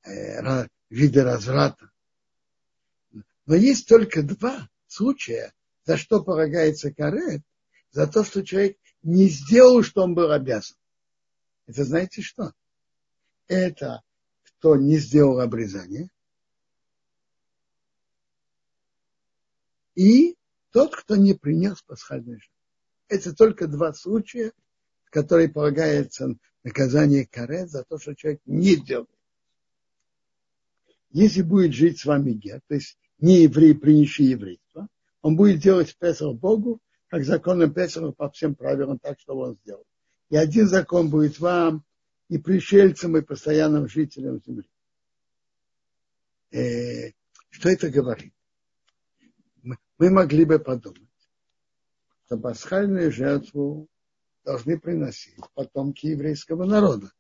[0.03, 1.91] Э, виды разврата.
[3.45, 5.53] Но есть только два случая,
[5.85, 7.41] за что полагается карет,
[7.91, 10.75] за то, что человек не сделал, что он был обязан.
[11.67, 12.53] Это знаете что?
[13.47, 14.01] Это
[14.43, 16.09] кто не сделал обрезание.
[19.95, 20.37] И
[20.71, 22.53] тот, кто не принес пасхальный жертву.
[23.09, 24.51] Это только два случая,
[25.05, 29.09] в которые полагается наказание карет за то, что человек не делает.
[31.09, 34.87] Если будет жить с вами гет, то есть не еврей, принявший еврейство,
[35.21, 39.85] он будет делать Песах Богу, как законом Песаха по всем правилам, так, что он сделал.
[40.29, 41.85] И один закон будет вам,
[42.29, 44.69] и пришельцам, и постоянным жителям земли.
[46.51, 47.11] Э,
[47.49, 48.33] что это говорит?
[49.63, 51.01] Мы могли бы подумать,
[52.25, 53.87] что пасхальную жертву
[54.43, 57.11] должны приносить потомки еврейского народа.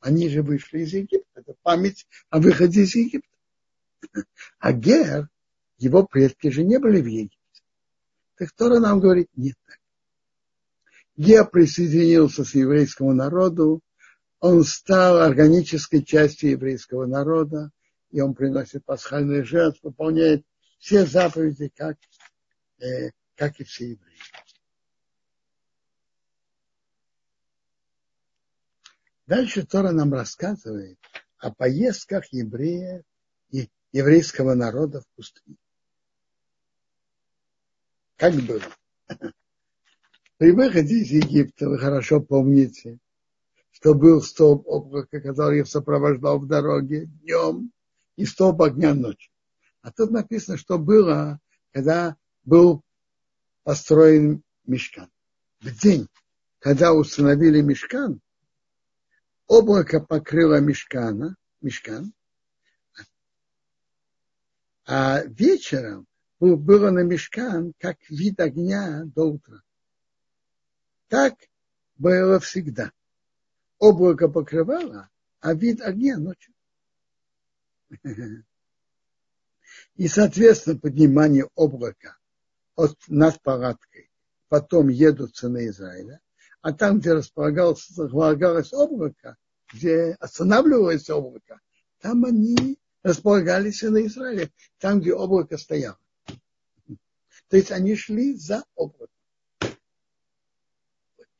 [0.00, 1.40] Они же вышли из Египта.
[1.40, 3.28] Это память о выходе из Египта.
[4.58, 5.28] А Гер,
[5.78, 7.62] его предки же не были в Египте.
[8.36, 9.78] Так Тора нам говорит, нет так.
[11.16, 13.80] Гер присоединился к еврейскому народу,
[14.40, 17.70] он стал органической частью еврейского народа,
[18.10, 20.44] и он приносит пасхальные жертвы, выполняет
[20.78, 21.96] все заповеди, как,
[22.78, 24.18] э, как и все евреи.
[29.26, 30.98] Дальше Тора нам рассказывает
[31.38, 33.02] о поездках евреев
[33.50, 35.56] и еврейского народа в пустыне.
[38.16, 38.62] Как было?
[40.38, 42.98] При выходе из Египта, вы хорошо помните,
[43.70, 47.72] что был столб облака, который их сопровождал в дороге днем,
[48.16, 49.32] и столб огня ночью.
[49.80, 51.40] А тут написано, что было,
[51.72, 52.82] когда был
[53.62, 55.10] построен мешкан.
[55.60, 56.06] В день,
[56.58, 58.20] когда установили мешкан,
[59.46, 62.12] облако покрыло мешкана, мешкан,
[64.84, 66.06] а вечером
[66.40, 69.62] было на мешкан как вид огня до утра.
[71.08, 71.34] Так
[71.96, 72.92] было всегда.
[73.78, 75.08] Облако покрывало,
[75.40, 76.54] а вид огня ночью.
[79.94, 82.16] И, соответственно, поднимание облака
[82.74, 84.10] от, над палаткой
[84.48, 86.20] потом едут на Израиля,
[86.60, 89.36] а там, где располагалось, облако,
[89.72, 91.60] где останавливалось облако,
[92.00, 95.98] там они располагались на Израиле, там, где облако стояло.
[97.48, 99.15] То есть они шли за облаком.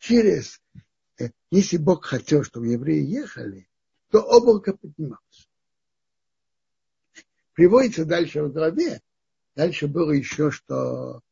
[0.07, 0.61] Через,
[1.19, 3.69] э, если Бог хотел, чтобы евреи ехали,
[4.12, 5.49] то облако поднималось.
[7.54, 9.02] Приводится дальше в главе.
[9.57, 11.23] Дальше было еще, что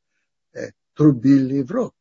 [0.53, 1.95] э, трубили в рог.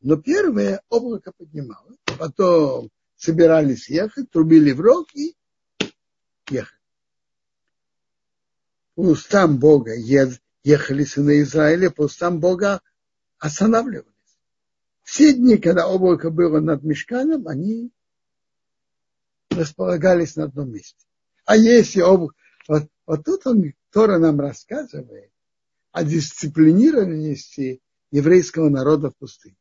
[0.00, 5.36] Но первое облако поднималось, потом собирались ехать, трубили в рог и
[6.48, 6.80] ехали.
[8.94, 12.80] По устам Бога ехали сыны Израиля, по устам Бога
[13.38, 14.15] останавливались.
[15.06, 17.92] Все дни, когда облако было над мешканом, они
[19.50, 21.06] располагались на одном месте.
[21.44, 22.34] А если облако...
[22.66, 25.30] Вот, вот тут он, Тора нам рассказывает
[25.92, 27.80] о дисциплинированности
[28.10, 29.56] еврейского народа в пустыне.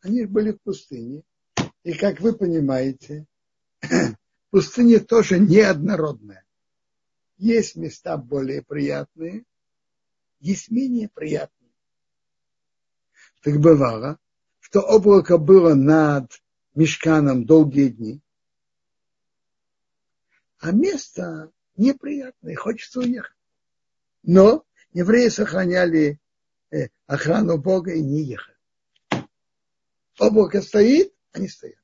[0.00, 1.22] Они были в пустыне.
[1.84, 3.26] И, как вы понимаете,
[4.50, 6.44] пустыня тоже неоднородная.
[7.36, 9.44] Есть места более приятные,
[10.40, 11.70] есть менее приятные.
[13.40, 14.18] Так бывало,
[14.74, 16.32] что облако было над
[16.74, 18.20] мешканом долгие дни,
[20.58, 23.36] а место неприятное, хочется уехать.
[24.24, 26.18] Но евреи сохраняли
[26.72, 28.56] э, охрану Бога и не ехали.
[30.18, 31.78] Облако стоит, они стоят.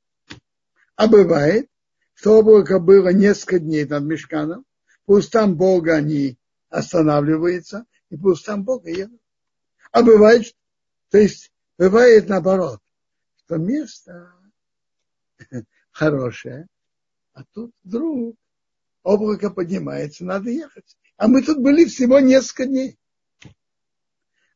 [0.97, 1.69] А бывает,
[2.13, 4.65] что облако было несколько дней над мешканом,
[5.05, 6.37] по устам Бога они
[6.67, 9.21] останавливаются, и по устам Бога едут.
[9.93, 10.53] А бывает,
[11.09, 12.80] то есть бывает наоборот,
[13.51, 14.33] что место
[15.91, 16.67] хорошее,
[17.33, 18.37] а тут вдруг
[19.03, 20.97] облако поднимается, надо ехать.
[21.17, 22.97] А мы тут были всего несколько дней.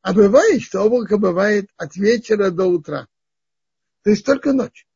[0.02, 3.08] А бывает, что облако бывает от вечера до утра.
[4.04, 4.88] То есть только ночь.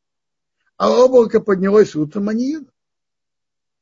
[0.78, 2.74] А облако поднялось утром, они едут.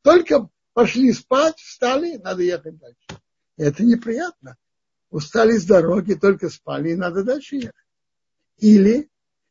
[0.03, 3.23] Только пошли спать, встали, надо ехать дальше.
[3.57, 4.57] И это неприятно.
[5.11, 7.75] Устали с дороги, только спали, и надо дальше ехать.
[8.57, 9.09] Или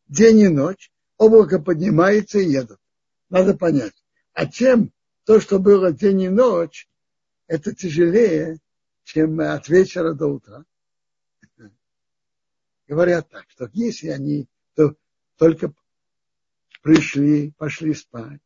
[0.08, 2.80] день и ночь, облако поднимается и едут.
[3.30, 3.94] Надо понять.
[4.34, 4.92] А чем
[5.26, 6.88] то, что было день и ночь,
[7.48, 8.60] это тяжелее,
[9.04, 10.64] чем от вечера до утра.
[12.88, 14.96] Говорят так, что если они то
[15.38, 15.74] только
[16.82, 18.42] пришли, пошли спать,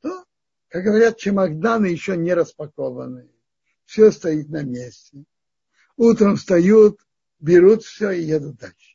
[0.00, 0.24] то,
[0.68, 3.30] как говорят, чемоданы еще не распакованы,
[3.84, 5.24] все стоит на месте.
[5.96, 7.00] Утром встают,
[7.38, 8.89] берут все и едут дальше.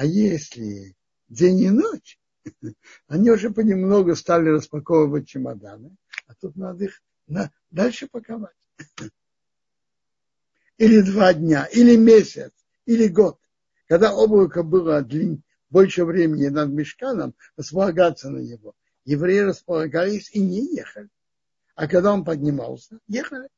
[0.00, 0.96] А если
[1.28, 2.18] день и ночь,
[3.06, 5.94] они уже понемногу стали распаковывать чемоданы,
[6.26, 8.56] а тут надо их на, дальше паковать.
[10.78, 12.50] Или два дня, или месяц,
[12.86, 13.38] или год.
[13.88, 18.74] Когда облако было длин, больше времени над мешканом, располагаться на него,
[19.04, 21.10] евреи располагались и не ехали.
[21.74, 23.50] А когда он поднимался, ехали.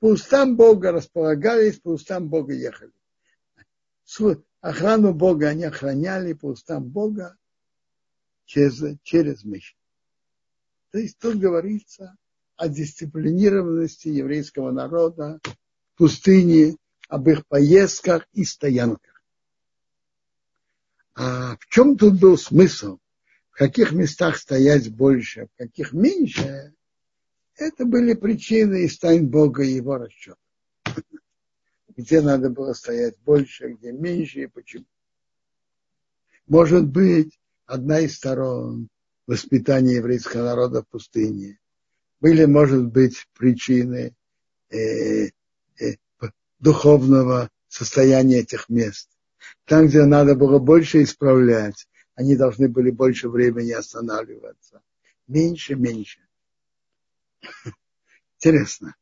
[0.00, 2.90] По устам Бога располагались, по устам Бога ехали
[4.66, 7.36] охрану Бога они охраняли по устам Бога
[8.46, 9.76] через, через мощь.
[10.90, 12.16] То есть тут говорится
[12.56, 16.76] о дисциплинированности еврейского народа в пустыне,
[17.08, 19.22] об их поездках и стоянках.
[21.14, 22.98] А в чем тут был смысл?
[23.50, 26.74] В каких местах стоять больше, в каких меньше?
[27.54, 30.36] Это были причины из тайн Бога и его расчета
[31.96, 34.84] где надо было стоять больше, где меньше и почему.
[36.46, 38.88] Может быть, одна из сторон
[39.26, 41.58] воспитания еврейского народа в пустыне.
[42.20, 44.14] Были, может быть, причины
[44.70, 45.30] э, э,
[46.58, 49.10] духовного состояния этих мест.
[49.64, 54.82] Там, где надо было больше исправлять, они должны были больше времени останавливаться.
[55.26, 56.20] Меньше, меньше.
[58.38, 58.94] Интересно.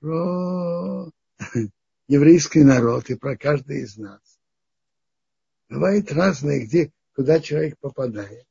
[0.00, 1.10] Про,
[2.08, 4.20] еврейский народ и про каждый из нас.
[5.68, 8.46] Бывает разное, где, куда человек попадает.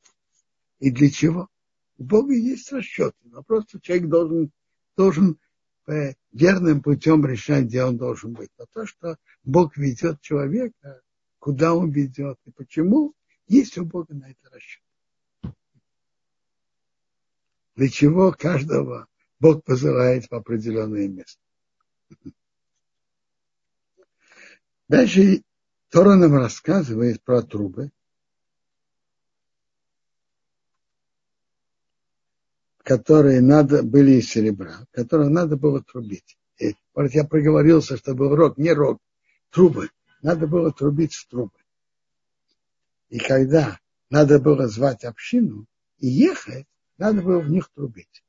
[0.79, 1.49] И для чего?
[1.97, 4.51] У Бога есть расчеты, но просто человек должен,
[4.95, 5.39] должен
[5.87, 8.51] э, верным путем решать, где он должен быть.
[8.59, 11.01] Но то, что Бог ведет человека,
[11.39, 13.15] куда он ведет и почему,
[13.47, 14.83] есть у Бога на это расчет.
[17.75, 19.07] Для чего каждого
[19.39, 21.41] Бог посылает в определенное место.
[24.87, 25.43] Дальше
[25.89, 27.91] Тора нам рассказывает про трубы,
[32.83, 36.37] которые надо были из серебра, которые надо было трубить.
[36.57, 38.99] И, вот я проговорился, что был рог, не рог,
[39.49, 39.89] трубы.
[40.21, 41.59] Надо было трубить в трубы.
[43.09, 43.79] И когда
[44.09, 45.65] надо было звать общину
[45.99, 46.65] и ехать,
[46.97, 48.23] надо было в них трубить.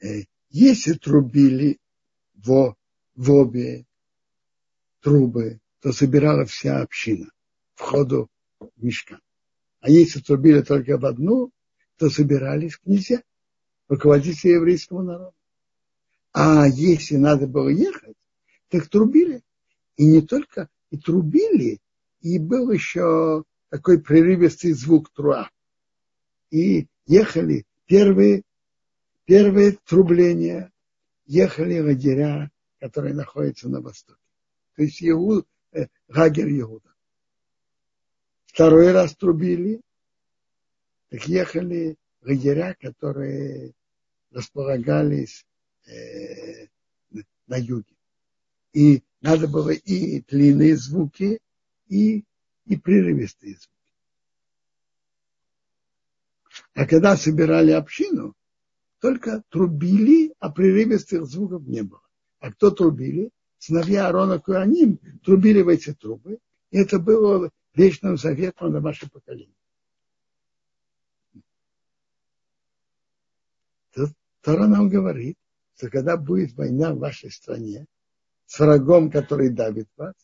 [0.00, 1.78] Э, если трубили
[2.44, 2.76] в,
[3.14, 3.86] в обе
[5.00, 7.30] трубы, то собирала вся община
[7.74, 8.28] входу
[8.60, 9.20] в мешкан.
[9.80, 11.50] А если трубили только в одну,
[11.98, 13.22] то собирались князья,
[13.88, 15.34] руководители еврейского народа.
[16.32, 18.16] А если надо было ехать,
[18.68, 19.42] так трубили.
[19.96, 21.80] И не только, и трубили,
[22.20, 25.50] и был еще такой прерывистый звук труа.
[26.50, 28.42] И ехали первые,
[29.26, 30.72] первые трубления
[31.26, 32.50] ехали лагеря,
[32.80, 34.20] которые находятся на востоке.
[34.76, 36.94] То есть Иуд, э, лагерь Иуда.
[38.46, 39.80] Второй раз трубили,
[41.08, 43.74] так ехали лагеря, которые
[44.30, 45.46] располагались
[45.86, 46.68] э,
[47.46, 47.94] на юге.
[48.72, 51.40] И надо было и длинные звуки,
[51.88, 52.24] и,
[52.66, 53.70] и прерывистые звуки.
[56.74, 58.34] А когда собирали общину,
[59.04, 62.00] только трубили, а прерывистых звуков не было.
[62.38, 63.28] А кто трубили?
[63.58, 66.38] Сыновья Аарона Куаним трубили в эти трубы.
[66.70, 69.54] И это было вечным заветом на ваше поколение.
[74.40, 75.36] Тора нам говорит,
[75.76, 77.84] что когда будет война в вашей стране
[78.46, 80.14] с врагом, который давит вас,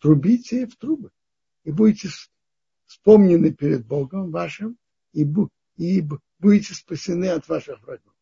[0.00, 1.12] трубите в трубы
[1.62, 2.08] и будете
[2.84, 4.76] вспомнены перед Богом вашим
[5.12, 5.24] и,
[5.76, 6.04] и
[6.40, 8.13] будете спасены от ваших врагов.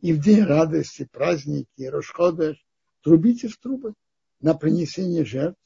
[0.00, 2.64] И в день радости, праздники, Рошходыш,
[3.02, 3.94] трубите в трубы
[4.40, 5.60] на принесение жертв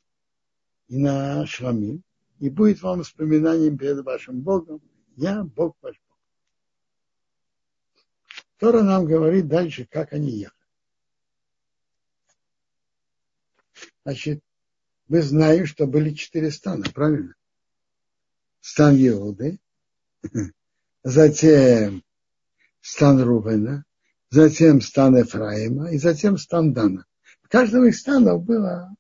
[0.89, 2.03] и на шламим,
[2.41, 4.81] и будет вам воспоминанием перед вашим Богом,
[5.17, 6.19] я Бог ваш Бог.
[8.59, 10.55] Тора нам говорит дальше, как они ехали.
[14.05, 14.43] Значит,
[15.07, 17.35] мы знаем, что были четыре стана, правильно?
[18.61, 19.61] Стан Иуды,
[21.05, 22.03] затем
[22.81, 23.85] стан Рубена,
[24.35, 27.07] затем стан Ефраима и затем стан Дана.
[27.43, 28.95] В каждом из станов было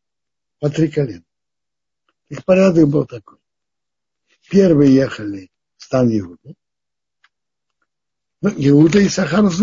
[0.60, 1.24] по три колена.
[2.28, 3.38] Их порядок был такой.
[4.48, 6.54] Первые ехали в стан Иуды.
[8.40, 9.60] Ну, Иуда и Сахар с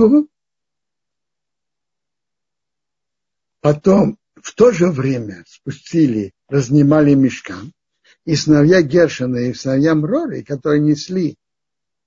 [3.62, 7.72] Потом в то же время спустили, разнимали мешкан,
[8.26, 11.38] и сыновья Гершина и сыновья Мрори, которые несли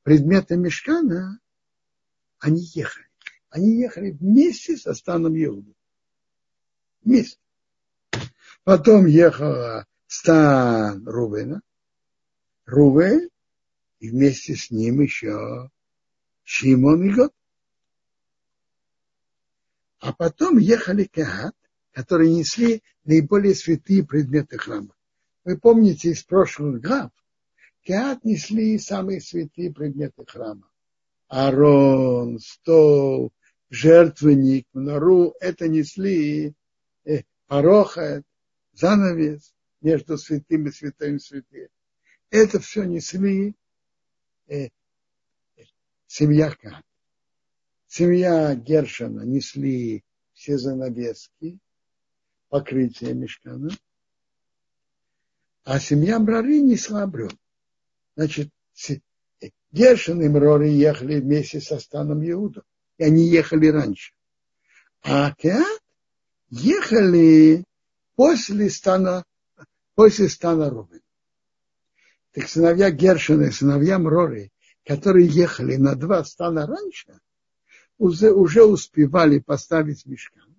[0.03, 1.39] предметы мешкана,
[2.41, 3.07] они ехали.
[3.55, 5.77] Они ехали вместе со станом Иуды.
[7.03, 7.39] Вместе.
[8.65, 11.63] Потом ехала стан Рувена.
[12.67, 13.31] Рувен,
[14.01, 15.71] и вместе с ним еще
[16.43, 17.33] Шимон и Год.
[20.01, 21.55] А потом ехали Кагат,
[21.93, 24.97] которые несли наиболее святые предметы храма.
[25.45, 27.13] Вы помните из прошлых глав,
[27.83, 30.69] Кеат несли самые святые предметы храма.
[31.29, 33.33] Арон, стол,
[33.71, 36.55] жертвенник, нору, это несли
[37.05, 38.25] э, порохет,
[38.73, 41.69] занавес между святыми и святыми святыми.
[42.31, 43.55] Это все несли
[44.49, 44.69] э,
[46.07, 46.85] семья Кат.
[47.87, 51.59] Семья Гершина несли все занавески,
[52.49, 53.71] покрытие мешкана,
[55.65, 57.39] а семья Мрари несла бревна.
[58.17, 58.51] Значит,
[59.73, 62.63] Гершин и Мрори ехали вместе со станом Иуда.
[62.99, 64.15] И они ехали раньше.
[65.03, 65.83] А Кеат
[66.51, 67.65] ехали
[68.15, 69.25] после стана,
[69.95, 71.03] после стана Рубин.
[72.33, 74.51] Так сыновья Гершина и сыновья Мрори,
[74.85, 77.19] которые ехали на два стана раньше,
[77.99, 80.57] уже, уже успевали поставить мешкан.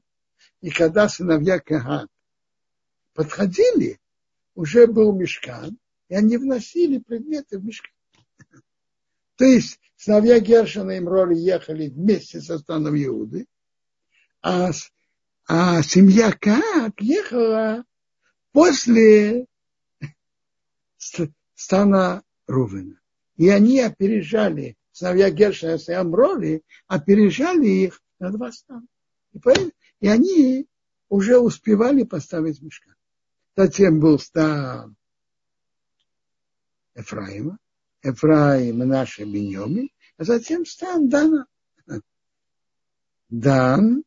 [0.61, 2.09] И когда сыновья Кагат
[3.13, 3.99] подходили,
[4.55, 5.77] уже был мешкан,
[6.07, 7.94] и они вносили предметы в мешкан.
[9.37, 13.47] То есть сыновья Гершина и Мроли ехали вместе со станом Иуды,
[14.41, 14.71] а,
[15.47, 17.83] а семья Каат ехала
[18.51, 19.47] после
[21.55, 22.99] стана Рувена.
[23.37, 28.87] И они опережали, сыновья Гершина и Амроли, опережали их на два стана.
[29.33, 29.39] И
[29.99, 30.67] и они
[31.09, 32.93] уже успевали поставить мешка.
[33.55, 34.95] Затем был стан
[36.95, 37.57] Ефраима,
[38.05, 41.47] Ефраим наши Беньоми, а затем стан Дана.
[43.29, 44.03] Дан,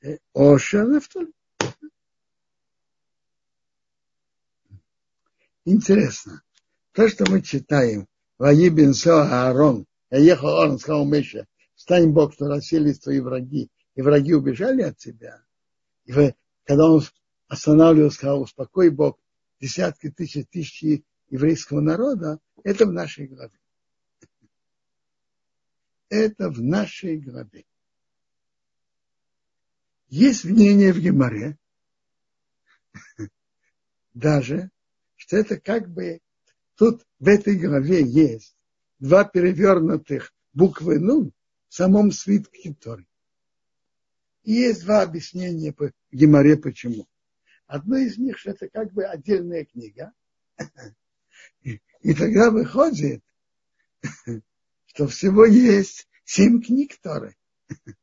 [0.00, 1.32] э, Оша, Нафтали.
[5.64, 6.42] Интересно.
[6.92, 8.08] То, что мы читаем,
[8.38, 14.02] Ваи Бенсо Аарон, я ехал Аарон, сказал Меша, стань Бог, что расселись твои враги, и
[14.02, 15.42] враги убежали от тебя.
[16.06, 16.12] И
[16.64, 17.02] когда он
[17.46, 19.18] останавливал, сказал, успокой Бог,
[19.60, 23.58] десятки тысяч, тысячи еврейского народа, это в нашей главе.
[26.10, 27.64] Это в нашей главе.
[30.08, 31.58] Есть мнение в Геморе,
[34.14, 34.70] даже,
[35.16, 36.20] что это как бы
[36.76, 38.54] тут в этой главе есть
[38.98, 41.32] два перевернутых буквы «ну»
[41.68, 43.06] в самом свитке Торы.
[44.42, 47.08] И есть два объяснения по Геморе почему.
[47.66, 50.12] Одно из них, что это как бы отдельная книга.
[52.02, 53.22] И тогда выходит,
[54.86, 57.36] что всего есть семь книг Торы.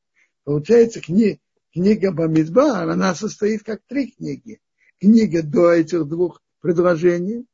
[0.45, 1.41] Получается, кни,
[1.73, 4.61] книга Бамидбар, она состоит как три книги.
[4.99, 7.45] Книга до этих двух предложений,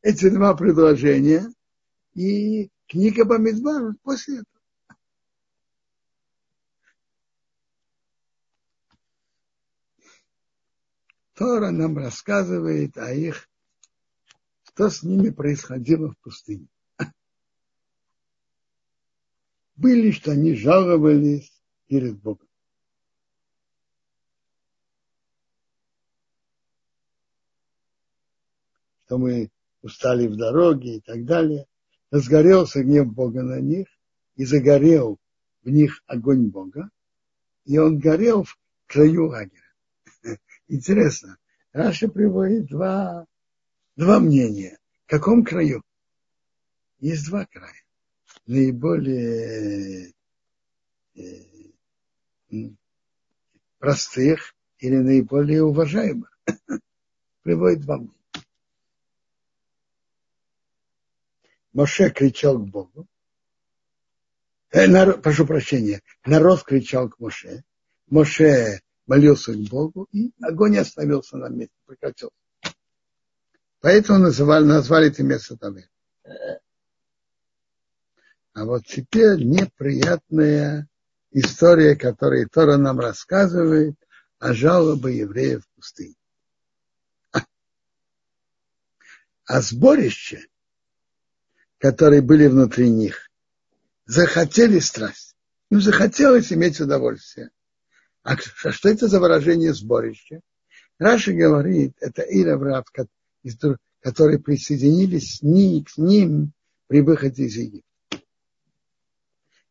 [0.00, 1.52] эти два предложения,
[2.14, 4.46] и книга Бамидбар после этого.
[11.34, 13.48] Тора нам рассказывает о их,
[14.82, 16.66] что с ними происходило в пустыне.
[19.76, 21.52] Были, что они жаловались
[21.86, 22.48] перед Богом.
[29.04, 29.50] Что мы
[29.82, 31.66] устали в дороге и так далее.
[32.10, 33.86] Разгорелся гнев Бога на них,
[34.34, 35.20] и загорел
[35.62, 36.90] в них огонь Бога,
[37.64, 39.74] и он горел в краю лагеря.
[40.66, 41.38] Интересно,
[41.72, 43.26] Раша приводит два
[43.96, 44.78] два мнения.
[45.06, 45.82] В каком краю?
[46.98, 47.82] Есть два края.
[48.46, 50.12] Наиболее
[51.14, 51.22] э,
[53.78, 56.38] простых или наиболее уважаемых.
[57.42, 58.14] Приводит два мнения.
[61.72, 63.06] Моше кричал к Богу.
[64.70, 67.64] Э, народ, прошу прощения, народ кричал к Моше.
[68.08, 72.34] Моше молился к Богу, и огонь остановился на месте, прекратился.
[73.82, 75.90] Поэтому называли, назвали это место Тавер.
[78.54, 80.88] А вот теперь неприятная
[81.32, 83.96] история, которую Тора нам рассказывает
[84.38, 86.14] о жалобе евреев в пустыне.
[89.44, 90.46] А сборище,
[91.78, 93.30] которые были внутри них,
[94.06, 95.34] захотели страсть.
[95.70, 97.50] Им захотелось иметь удовольствие.
[98.22, 100.40] А что это за выражение сборище?
[100.98, 102.86] Раша говорит, это Ираврав,
[104.00, 106.52] которые присоединились к ним
[106.86, 107.88] при выходе из Египта.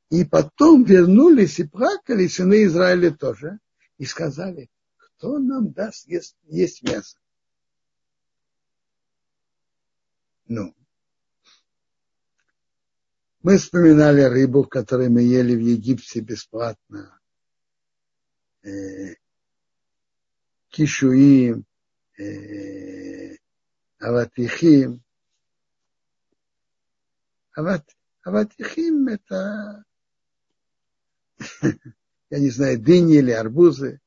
[0.10, 3.60] И потом вернулись и плакали сыны Израиля тоже.
[3.98, 7.18] И сказали, кто нам даст есть, есть мясо?
[10.48, 10.76] Ну,
[13.42, 17.20] мы вспоминали рыбу, которую мы ели в Египте бесплатно.
[18.64, 19.16] Э,
[20.70, 21.66] кишуим,
[22.18, 23.11] э,
[24.02, 25.04] аватихим.
[27.54, 27.86] Ават,
[28.24, 29.84] аватихим это,
[32.30, 34.00] я не знаю, дыни или арбузы.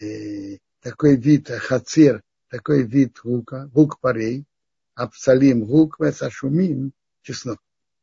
[0.00, 4.46] Э, такой вид хацир, такой вид лука, лук парей,
[4.94, 7.60] абсалим, лук, весашумим, чеснок.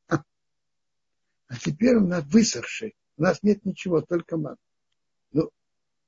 [1.47, 2.95] А теперь у нас высохший.
[3.17, 4.57] У нас нет ничего, только ман.
[5.31, 5.49] Ну,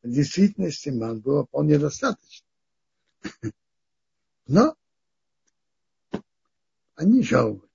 [0.03, 2.45] в действительности ман было вполне достаточно.
[4.47, 4.75] Но
[6.95, 7.69] они жалуют.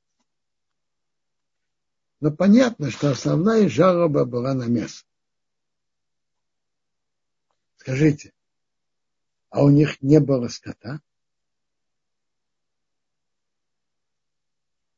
[2.21, 5.05] Но понятно, что основная жалоба была на мясо.
[7.77, 8.33] Скажите,
[9.51, 11.03] а у них не было скота?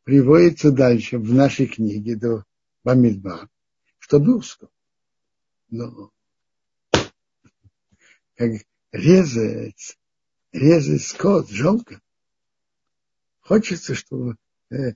[0.04, 2.44] Приводится дальше в нашей книге до
[2.84, 3.48] Бамидбар,
[3.98, 4.70] что был скот.
[5.70, 6.12] Но
[8.36, 8.50] как
[8.92, 9.98] резать,
[10.54, 12.00] резать скот жалко.
[13.40, 14.36] Хочется, чтобы
[14.70, 14.94] э,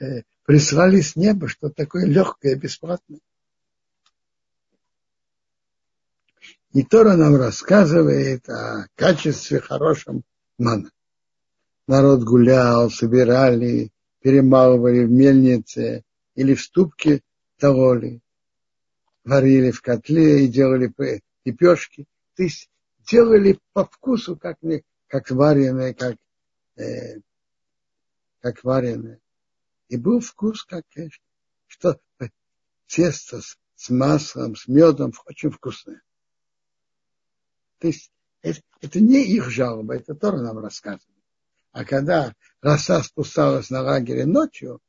[0.00, 3.20] э, прислали с неба что такое легкое, бесплатное.
[6.72, 10.22] И Тора нам рассказывает о качестве хорошем
[10.58, 10.90] мана.
[11.86, 13.90] Народ гулял, собирали,
[14.20, 17.22] перемалывали в мельнице, или в ступке
[17.56, 17.96] того
[19.24, 20.92] варили в котле и делали
[21.44, 22.06] лепешки.
[22.36, 22.68] То есть
[23.10, 24.58] делали по вкусу, как,
[25.08, 26.16] как вареное, как,
[26.76, 27.20] э,
[28.40, 29.20] как вареное.
[29.88, 30.84] И был вкус, как
[31.66, 32.00] что
[32.86, 36.02] тесто с, с маслом, с медом очень вкусное.
[37.78, 38.10] То есть
[38.42, 41.16] это, это не их жалоба, это тоже нам рассказывает.
[41.72, 44.80] А когда роса спускалась на лагере ночью,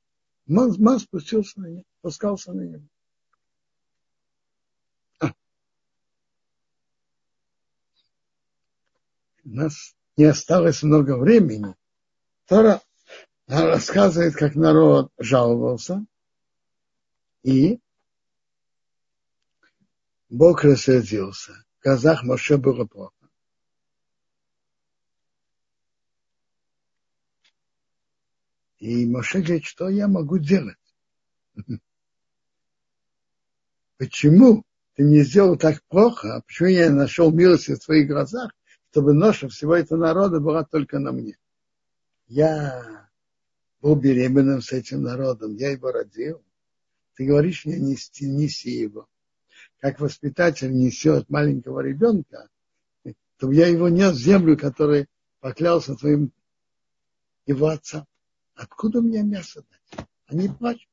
[0.50, 2.84] Ман, ман спустился на него, спускался на него.
[5.20, 5.28] А.
[9.44, 11.76] У нас не осталось много времени.
[12.46, 12.82] Тора
[13.48, 16.06] рассказывает, как народ жаловался,
[17.42, 17.80] и
[20.28, 21.54] Бог рассердился.
[21.80, 23.16] В глазах Моше было плохо.
[28.80, 30.76] И Моше говорит, что я могу делать?
[33.98, 34.66] Почему
[34.96, 36.36] ты мне сделал так плохо?
[36.36, 38.52] А почему я нашел милость в твоих глазах,
[38.92, 41.38] чтобы ноша всего этого народа была только на мне?
[42.28, 43.10] Я
[43.82, 46.44] был беременным с этим народом, я его родил.
[47.16, 49.08] Ты говоришь мне, нести, неси его.
[49.80, 52.50] Как воспитатель несет маленького ребенка,
[53.38, 55.08] чтобы я его нес в землю, который
[55.40, 56.32] поклялся твоим
[57.46, 58.06] его отцам.
[58.56, 60.08] Откуда мне мясо дать?
[60.28, 60.90] Они плачут.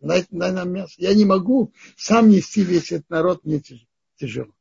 [0.00, 0.94] Дай, дай нам мясо.
[0.98, 3.62] Я не могу сам нести весь этот народ, мне
[4.16, 4.52] тяжело.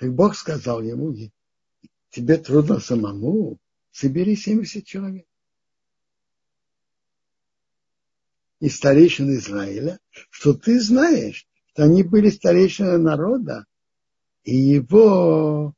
[0.00, 1.14] Так Бог сказал ему,
[2.08, 3.58] тебе трудно самому,
[3.90, 5.26] собери 70 человек.
[8.60, 13.66] И старейшин Израиля, что ты знаешь, что они были старейшины народа
[14.42, 15.74] и его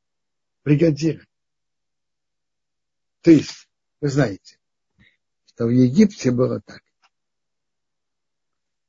[0.62, 1.27] бригадиры.
[3.23, 3.68] То есть,
[4.01, 4.61] вы знаете,
[5.47, 6.85] что в Египте было так.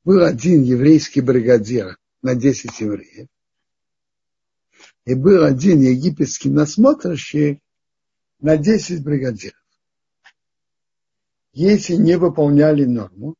[0.04, 3.30] Был один еврейский бригадир на 10 евреев,
[5.06, 7.62] и был один египетский насмотрщик
[8.40, 9.60] на 10 бригадиров.
[11.52, 13.36] Если не выполняли норму,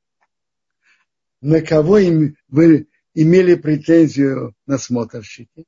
[1.42, 5.66] на кого им вы имели претензию насмотрщики?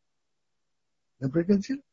[1.19, 1.83] На бригадиров.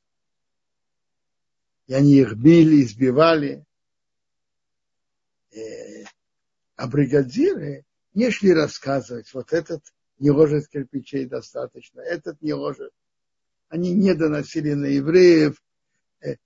[1.86, 3.64] И они их били, избивали.
[5.52, 6.04] Э,
[6.76, 7.84] а бригадиры
[8.14, 9.82] не шли рассказывать, вот этот
[10.18, 12.92] не ложит кирпичей достаточно, этот не ложит.
[13.72, 15.56] Они не доносили на евреев,
[16.20, 16.36] э,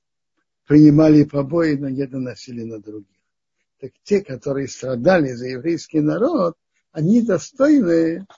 [0.64, 3.18] принимали побои, но не доносили на других.
[3.81, 6.57] Так те, которые страдали за еврейский народ,
[6.93, 8.29] они достойны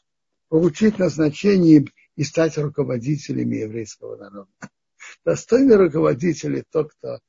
[0.49, 1.85] получить назначение
[2.17, 4.49] и стать руководителями еврейского народа.
[5.23, 7.21] Достойный руководитель тот, кто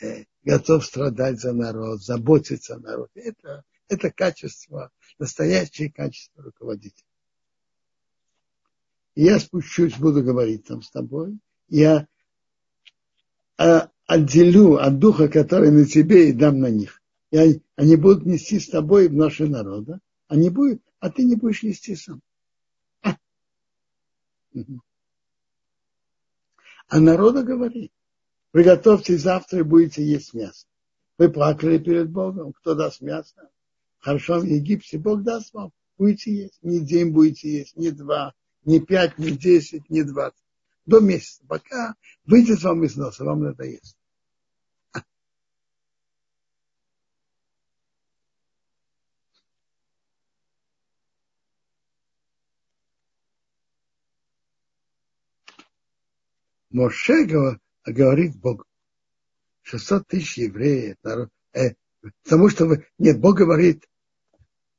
[0.00, 3.12] э, готов страдать за народ, заботиться о народе.
[3.16, 7.04] Это, это качество, настоящее качество руководителя.
[9.14, 11.38] Я спущусь, буду говорить там с тобой.
[11.68, 12.06] Я
[13.58, 17.02] а, отделю от духа, который на тебе, и дам на них.
[17.30, 21.62] И они будут нести с тобой в наши народа, они будут, а ты не будешь
[21.62, 22.20] нести сам.
[26.88, 27.90] А народа говорит,
[28.50, 30.66] приготовьтесь завтра и будете есть мясо.
[31.16, 33.48] Вы плакали перед Богом, кто даст мясо?
[33.98, 36.58] Хорошо, в Египте Бог даст вам, будете есть.
[36.62, 38.34] Не день будете есть, не два,
[38.64, 40.38] не пять, не десять, не двадцать.
[40.86, 41.94] До месяца, пока
[42.24, 43.96] выйдет вам из носа, вам надо есть.
[56.70, 57.26] Моше
[57.84, 58.64] говорит Богу,
[59.62, 61.74] 600 тысяч евреев, народ, э,
[62.24, 63.86] потому что вы, нет, Бог говорит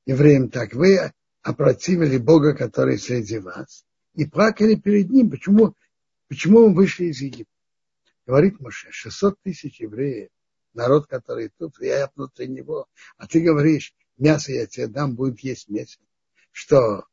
[0.06, 1.14] евреям так, вы
[1.44, 3.86] опротивили Бога, который среди вас,
[4.16, 5.30] и плакали перед ним.
[5.30, 5.76] Почему,
[6.30, 7.52] почему вы вышли из Египта?
[8.26, 10.30] Говорит Моше, 600 тысяч евреев,
[10.74, 12.88] народ, который тут, я внутри него,
[13.18, 16.00] а ты говоришь, мясо я тебе дам, будет есть месяц.
[16.52, 17.06] Что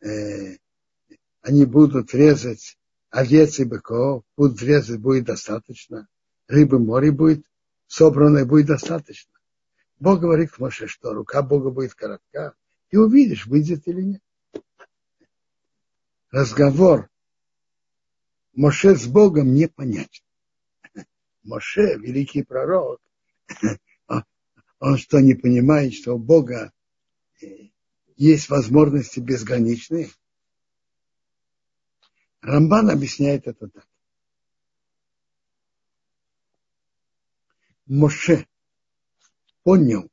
[0.00, 0.56] э,
[1.42, 2.76] они будут резать
[3.10, 6.08] овец и быков, будут резать, будет достаточно.
[6.48, 7.46] Рыбы море будет
[7.86, 9.32] собранной, будет достаточно.
[10.00, 12.54] Бог говорит Моше, что рука Бога будет коротка,
[12.90, 14.22] и увидишь, выйдет или нет.
[16.30, 17.08] Разговор
[18.54, 20.24] Моше с Богом не понятен.
[21.42, 23.00] Моше, великий пророк,
[24.80, 26.72] он что, не понимает, что у Бога
[28.16, 30.10] есть возможности безграничные?
[32.40, 33.86] Рамбан объясняет это так.
[37.86, 38.46] Моше
[39.62, 40.10] понял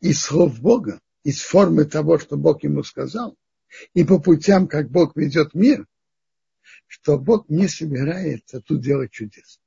[0.00, 3.36] из слов Бога, из формы того, что Бог ему сказал,
[3.94, 5.86] и по путям, как Бог ведет мир,
[6.86, 9.60] что Бог не собирается тут делать чудес.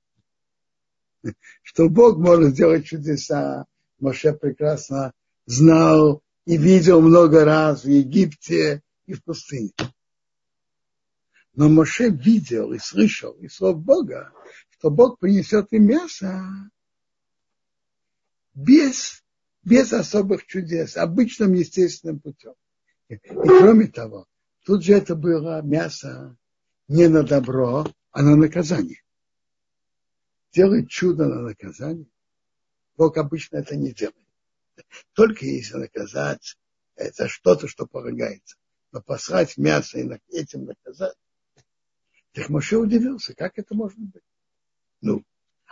[1.64, 3.66] Что Бог может делать чудеса.
[3.98, 5.14] Моше прекрасно
[5.48, 9.72] знал и видел много раз в Египте и в пустыне.
[11.56, 14.32] Но Моше видел и слышал из слов Бога,
[14.70, 16.70] что Бог принесет им мясо
[18.54, 19.24] без,
[19.66, 22.54] без особых чудес, обычным естественным путем.
[23.10, 24.28] И, кроме того,
[24.64, 26.38] тут же это было мясо
[26.88, 29.02] не на добро, а на наказание.
[30.54, 32.08] Делать чудо на наказание.
[32.96, 34.16] Бог обычно это не делает.
[35.14, 36.58] Только если наказать
[36.96, 38.56] это что-то, что полагается.
[38.92, 41.16] Но послать мясо и этим наказать.
[42.32, 44.24] Так Моше удивился, как это может быть.
[45.02, 45.24] Ну,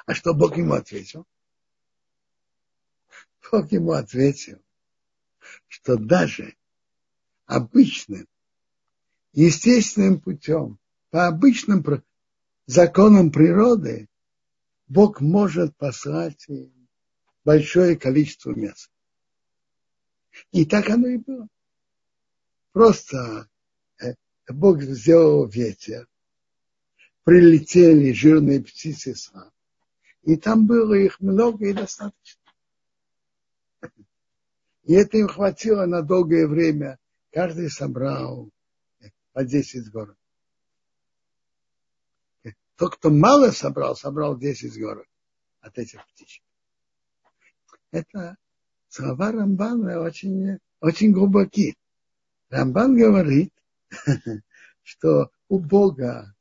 [0.05, 1.25] а что Бог ему ответил?
[3.51, 4.61] Бог ему ответил,
[5.67, 6.55] что даже
[7.45, 8.27] обычным,
[9.33, 10.79] естественным путем,
[11.09, 11.83] по обычным
[12.65, 14.09] законам природы,
[14.87, 16.47] Бог может послать
[17.43, 18.89] большое количество мяса.
[20.51, 21.47] И так оно и было.
[22.71, 23.49] Просто
[24.01, 24.15] э,
[24.47, 26.07] Бог сделал ветер,
[27.23, 29.51] прилетели жирные птицы сам,
[30.23, 32.42] и там было их много и достаточно.
[34.83, 36.99] И это им хватило на долгое время.
[37.31, 38.49] Каждый собрал
[39.31, 40.17] по 10 город.
[42.75, 45.07] Тот, кто мало собрал, собрал 10 город
[45.61, 46.43] от этих птичек.
[47.91, 48.35] Это
[48.89, 51.75] слова Рамбана очень, очень глубоки.
[52.49, 53.53] Рамбан говорит,
[54.81, 56.35] что у Бога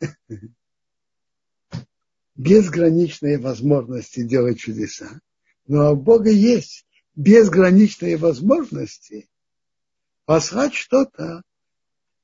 [2.34, 5.20] безграничные возможности делать чудеса,
[5.66, 6.86] но у Бога есть
[7.16, 9.28] безграничные возможности
[10.24, 11.42] послать что-то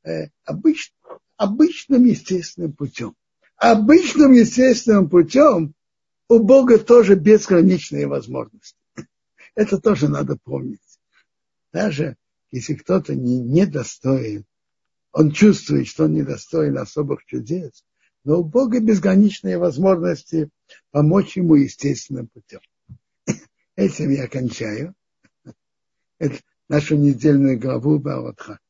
[0.03, 0.93] э, обыч,
[1.37, 3.15] обычным естественным путем.
[3.57, 5.75] Обычным естественным путем
[6.29, 8.77] у Бога тоже безграничные возможности.
[9.55, 10.81] Это тоже надо помнить.
[11.73, 12.17] Даже
[12.51, 14.45] если кто-то не, недостоин,
[15.13, 17.85] он чувствует, что он недостоин особых чудес,
[18.25, 20.51] но у Бога безграничные возможности
[20.91, 22.61] помочь ему естественным путем.
[23.81, 24.95] Этим я кончаю.
[26.19, 28.61] Это нашу недельную главу Баватха.